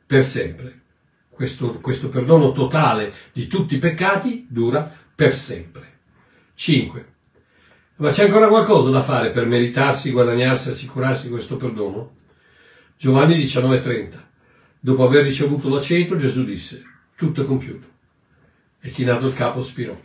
Per 0.07 0.25
sempre. 0.25 0.81
Questo, 1.29 1.81
questo 1.81 2.09
perdono 2.09 2.53
totale 2.53 3.13
di 3.33 3.47
tutti 3.47 3.75
i 3.75 3.79
peccati 3.79 4.47
dura 4.49 4.91
per 5.15 5.35
sempre. 5.35 5.91
5. 6.55 7.07
Ma 7.97 8.11
c'è 8.11 8.25
ancora 8.25 8.49
qualcosa 8.49 8.91
da 8.91 9.03
fare 9.03 9.31
per 9.31 9.47
meritarsi, 9.47 10.13
guadagnarsi, 10.13 10.69
assicurarsi 10.69 11.29
questo 11.29 11.57
perdono? 11.57 12.15
Giovanni 12.97 13.37
19:30. 13.37 14.21
Dopo 14.79 15.05
aver 15.05 15.25
ricevuto 15.25 15.69
l'aceto, 15.69 16.17
Gesù 16.17 16.45
disse, 16.45 16.83
tutto 17.17 17.43
è 17.43 17.45
compiuto. 17.45 17.87
E 18.81 18.91
chinato 18.91 19.27
il 19.27 19.35
capo 19.35 19.63
spirò. 19.63 19.99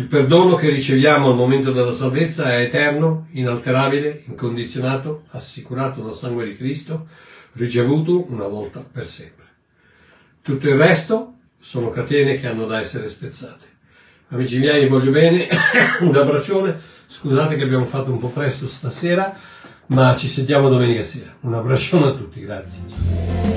Il 0.00 0.06
perdono 0.06 0.54
che 0.54 0.70
riceviamo 0.70 1.28
al 1.28 1.34
momento 1.34 1.72
della 1.72 1.92
salvezza 1.92 2.54
è 2.54 2.62
eterno, 2.62 3.26
inalterabile, 3.32 4.22
incondizionato, 4.28 5.24
assicurato 5.32 6.00
dal 6.00 6.14
sangue 6.14 6.46
di 6.46 6.56
Cristo, 6.56 7.06
ricevuto 7.52 8.24
una 8.32 8.46
volta 8.46 8.80
per 8.80 9.04
sempre. 9.06 9.44
Tutto 10.40 10.66
il 10.70 10.76
resto 10.76 11.34
sono 11.58 11.90
catene 11.90 12.40
che 12.40 12.46
hanno 12.46 12.64
da 12.64 12.80
essere 12.80 13.10
spezzate. 13.10 13.66
Amici 14.28 14.58
miei, 14.58 14.88
voglio 14.88 15.10
bene, 15.10 15.48
un 16.00 16.16
abbraccione, 16.16 16.80
scusate 17.06 17.56
che 17.56 17.64
abbiamo 17.64 17.84
fatto 17.84 18.10
un 18.10 18.16
po' 18.16 18.30
presto 18.30 18.66
stasera, 18.66 19.38
ma 19.88 20.16
ci 20.16 20.28
sentiamo 20.28 20.70
domenica 20.70 21.02
sera. 21.02 21.36
Un 21.40 21.52
abbraccione 21.52 22.06
a 22.06 22.14
tutti, 22.14 22.40
grazie. 22.40 23.49